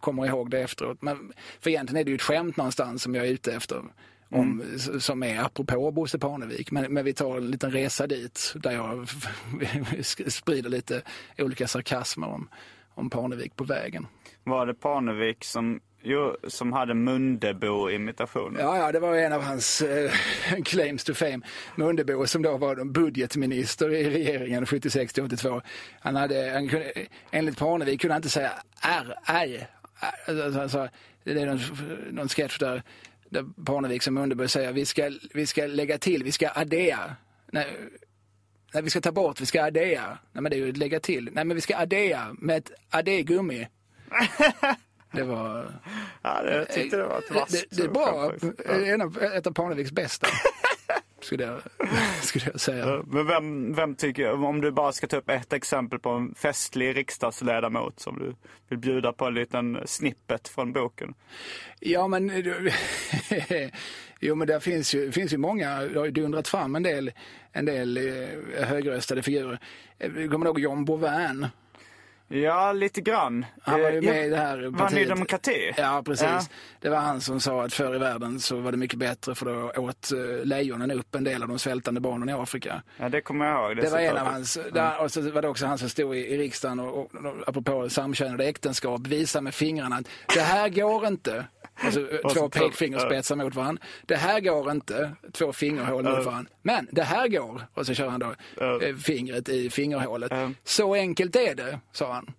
[0.00, 1.02] kommer ihåg det efteråt.
[1.02, 3.82] Men, för egentligen är det ju ett skämt någonstans som jag är ute efter.
[4.30, 6.70] Om, s- Som är apropå Bosse Parnevik.
[6.70, 9.08] Men, men vi tar en liten resa dit där jag
[10.32, 11.02] sprider lite
[11.38, 12.48] olika sarkasmer om,
[12.94, 14.06] om Parnevik på vägen.
[14.44, 18.60] Var det Parnevik som, jo, som hade Mundebo-imitationen.
[18.60, 20.10] Ja, ja, det var en av hans eh,
[20.64, 21.40] claims to fame.
[21.76, 25.60] Mundebo som då var budgetminister i regeringen 76 till 82.
[26.00, 26.92] Han hade, han kunde,
[27.30, 29.66] enligt Parnevik kunde han inte säga R, R.
[30.28, 30.88] Alltså, alltså,
[31.24, 31.60] det är någon,
[32.10, 32.82] någon sketch där,
[33.28, 37.16] där Parnevik som Mundebo säger vi ska, vi ska lägga till, vi ska addera.
[37.52, 37.66] Nej,
[38.74, 40.18] nej, vi ska ta bort, vi ska addera.
[40.32, 41.30] Nej, men det är ju att lägga till.
[41.32, 43.68] Nej, men vi ska addera med ett addegummi.
[45.12, 45.66] Det var...
[46.22, 47.90] Ja, det, jag tyckte det var ett vasst Det, det.
[47.94, 48.32] Ja.
[48.74, 50.26] En av, ett av Parneviks bästa.
[51.24, 51.60] skulle, jag,
[52.22, 53.02] skulle jag säga.
[53.06, 56.96] Men vem, vem tycker, om du bara ska ta upp ett exempel på en festlig
[56.96, 58.34] riksdagsledamot som du
[58.68, 61.14] vill bjuda på en liten snippet från boken.
[61.80, 62.30] Ja, men...
[64.20, 65.80] jo, men där finns ju, finns ju många.
[65.80, 67.12] Det har ju dundrat fram en del,
[67.52, 69.58] en del eh, högröstade figurer.
[69.98, 71.46] Eh, Kommer du ihåg John Bouvin?
[72.34, 73.46] Ja, lite grann.
[73.62, 75.08] Han var ju Eh, med i det här Var Ny partiet.
[75.08, 75.72] Demokrati?
[75.76, 76.26] Ja, precis.
[76.26, 76.40] Ja.
[76.80, 79.46] Det var han som sa att förr i världen så var det mycket bättre för
[79.46, 82.82] då åt eh, lejonen upp en del av de svältande barnen i Afrika.
[82.96, 83.76] Ja, det kommer jag ihåg.
[83.84, 86.18] Det var en av hans, där, och så var det också han som stod i,
[86.18, 91.06] i riksdagen och, och, och apropå samkönade äktenskap visar med fingrarna att det här går
[91.06, 91.44] inte.
[91.74, 93.82] Alltså, två pekfingerspetsar mot varandra.
[94.06, 95.12] Det här går inte.
[95.32, 96.50] Två fingerhål mot varandra.
[96.62, 97.62] Men det här går.
[97.74, 100.32] Och så kör han då eh, fingret i fingerhålet.
[100.64, 102.32] Så enkelt är det, sa han.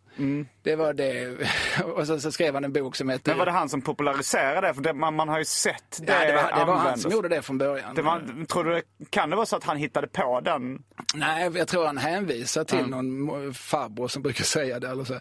[0.62, 1.38] Det var det.
[1.84, 3.32] Och så, så skrev han en bok som hette...
[3.32, 4.74] Men var det han som populariserade det?
[4.74, 7.12] För det, man, man har ju sett det, Nej, det var, det var han som
[7.12, 7.96] gjorde det från början.
[7.96, 10.84] Det var, tror du, kan det vara så att han hittade på den?
[11.16, 14.88] Nej, jag tror han hänvisar till någon mo- farbror som brukar säga det.
[14.90, 15.20] Eller så.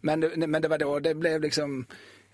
[0.00, 1.86] Men, men det var då det blev liksom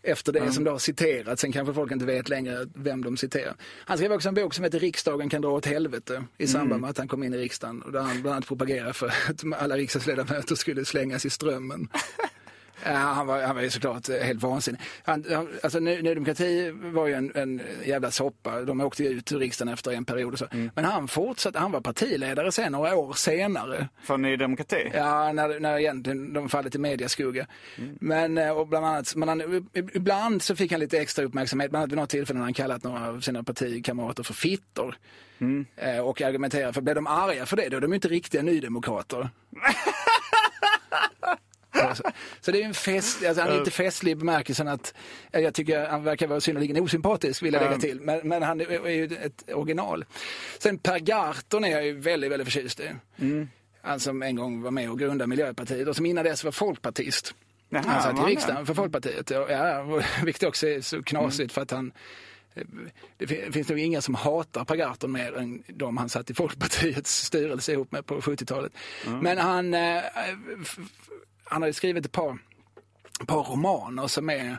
[0.04, 1.40] efter det som då har citerats.
[1.40, 3.54] Sen kanske folk inte vet längre vem de citerar.
[3.84, 6.90] Han skrev också en bok som heter Riksdagen kan dra åt helvete i samband med
[6.90, 7.82] att han kom in i riksdagen.
[7.82, 11.88] Och där han bland annat propagerar för att alla riksdagsledamöter skulle slängas i strömmen.
[12.84, 14.80] Ja, han, var, han var ju såklart eh, helt vansinnig.
[15.04, 18.60] Han, han- alltså, Ny, Ny Demokrati var ju en, en jävla soppa.
[18.62, 20.46] De åkte ju ut ur riksdagen efter en period och så.
[20.74, 23.88] Men han fortsatte, han var partiledare sen några år senare.
[24.02, 24.90] För Ny Demokrati?
[24.94, 27.46] Ja, när, när egentligen de fallit i mediaskugga.
[28.00, 31.70] Men, eh, och bland annat, men han, ibland så fick han lite extra uppmärksamhet.
[31.70, 34.96] Bland annat vid något tillfälle när han kallat några av sina partikamrater för fittor.
[35.76, 38.42] Eh, Och argumenterar för, blev de arga för det då är de ju inte riktiga
[38.42, 39.28] nydemokrater.
[41.94, 42.02] Så,
[42.40, 44.94] så det är en fest, alltså han är inte festlig i bemärkelsen att,
[45.32, 48.60] eh, jag tycker han verkar vara synnerligen osympatisk vill jag lägga till, men, men han
[48.60, 50.04] är, är ju ett original.
[50.58, 52.84] Sen Per Gahrton är jag ju väldigt, väldigt förtjust i.
[53.82, 55.88] Han som en gång var med och grundade Miljöpartiet.
[55.88, 57.34] Och som innan dess var folkpartist.
[57.68, 61.70] Jaha, han satt i riksdagen för Folkpartiet, ja, vilket också är så knasigt för att
[61.70, 61.92] han
[63.18, 66.34] det fin- finns nog inga som hatar Per Gahrton mer än de han satt i
[66.34, 68.72] Folkpartiets styrelse ihop med på 70-talet.
[69.20, 70.02] Men han, eh,
[71.54, 72.38] han har skrivit ett par,
[73.20, 74.58] ett par romaner som är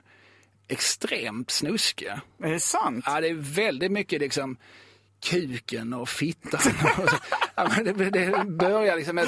[0.68, 2.22] extremt snuskiga.
[2.44, 3.04] Är det sant?
[3.08, 4.58] Ja, det är väldigt mycket liksom
[5.24, 6.60] kuken och fittan.
[6.98, 7.10] Och
[7.56, 9.28] ja, det, det börjar liksom med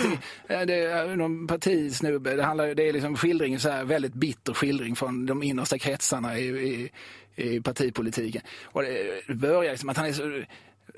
[0.68, 2.36] det någon partisnubbe.
[2.36, 6.40] Det, handlar, det är liksom skildring, så här, väldigt bitter skildring från de innersta kretsarna
[6.40, 6.92] i, i,
[7.36, 8.42] i partipolitiken.
[8.64, 10.44] Och det börjar liksom att han är så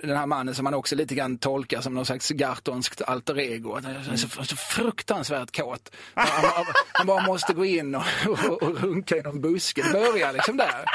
[0.03, 3.73] den här mannen som man också lite grann tolkar som någon slags gartonskt alter ego.
[3.73, 5.91] Han är så, så fruktansvärt kåt.
[6.13, 9.81] Han, han, han bara måste gå in och, och, och runka i någon buske.
[9.81, 10.85] Det börjar liksom där.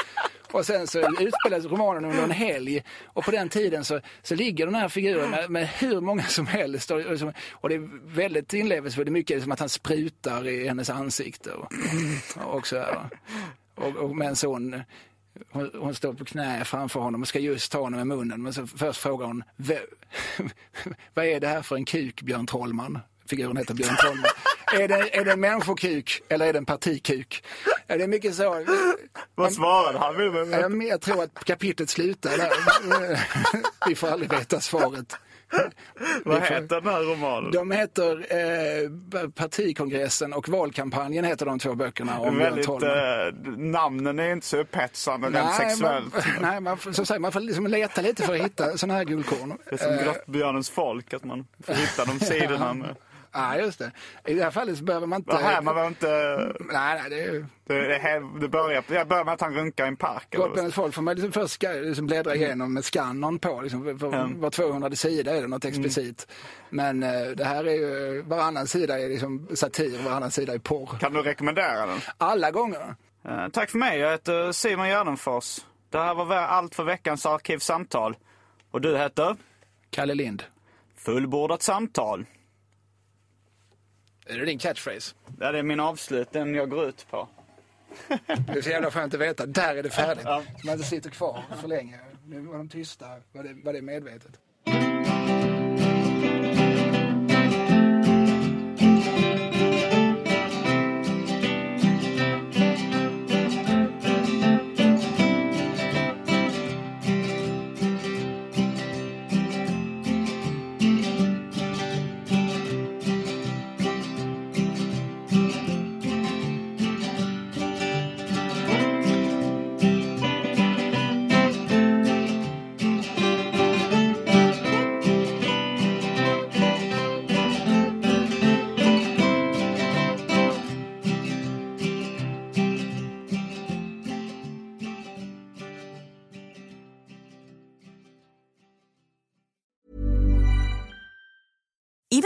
[0.51, 4.65] Och sen så utspelas romanen under en helg och på den tiden så, så ligger
[4.65, 8.53] den här figuren med, med hur många som helst och, och, och det är väldigt
[8.53, 9.05] inlevelsefullt.
[9.05, 11.71] Det är mycket som att han sprutar i hennes ansikte och,
[12.37, 13.09] och så här.
[13.75, 14.83] Och, och medan hon,
[15.51, 18.53] hon, hon står på knä framför honom och ska just ta honom i munnen men
[18.53, 19.79] så först frågar hon "Vä-
[21.13, 22.99] vad är det här för en kuk Björn Trollman?
[23.29, 24.25] Figuren heter Björn Trollman.
[24.81, 27.43] är, det, är det en människokuk eller är det en partikuk?
[27.87, 28.65] Ja, det är mycket så.
[29.35, 30.51] Vad svarade han?
[30.51, 33.19] Jag, jag tror att kapitlet slutar där.
[33.87, 35.15] Vi får aldrig veta svaret.
[36.25, 37.51] Vad heter den här romanen?
[37.51, 42.79] De heter eh, Partikongressen och Valkampanjen heter de två böckerna om Väldigt, eh,
[43.57, 46.13] namnen är inte så upphetsande rent sexuellt.
[46.13, 49.03] Man, nej, man som sagt, man får liksom leta lite för att hitta sådana här
[49.03, 49.57] guldkorn.
[49.69, 52.73] Det är som Eh, Grottbjörnens folk, att man får hitta de sidorna.
[52.73, 52.95] Med.
[53.35, 53.91] Ja, just det.
[54.25, 55.31] I det här fallet så behöver man inte...
[55.31, 56.07] Vad här, man behöver inte...
[56.73, 59.85] Nej, nej, det är Det, det, här- det börjar, jag börjar med att han runkar
[59.85, 60.27] i en park.
[60.29, 63.61] Grottbjörnens folk får man liksom först liksom bläddra igenom med skannern på.
[63.61, 64.39] Liksom, för, Mm.
[64.41, 66.27] var 200 sida är det något explicit.
[66.69, 70.97] Men eh, det här är ju, varannan sida är liksom satir, varannan sida är porr.
[70.99, 71.99] Kan du rekommendera den?
[72.17, 72.95] Alla gånger.
[73.27, 75.59] Eh, tack för mig, jag heter Simon Gärdenfors.
[75.89, 78.17] Det här var allt för veckans Arkivsamtal.
[78.71, 79.35] Och du heter?
[79.89, 80.43] Kalle Lind.
[80.97, 82.25] Fullbordat samtal.
[84.25, 85.15] Är det din catchphrase?
[85.39, 87.27] Ja, det är min avslut, den jag går ut på.
[88.47, 89.45] Det är så jävla skönt att veta.
[89.45, 90.23] Där är det färdigt.
[90.25, 90.43] Ja.
[90.61, 91.99] Så man inte sitter kvar för länge.
[92.25, 93.05] Nu var de tysta.
[93.31, 94.39] Var det, var det medvetet?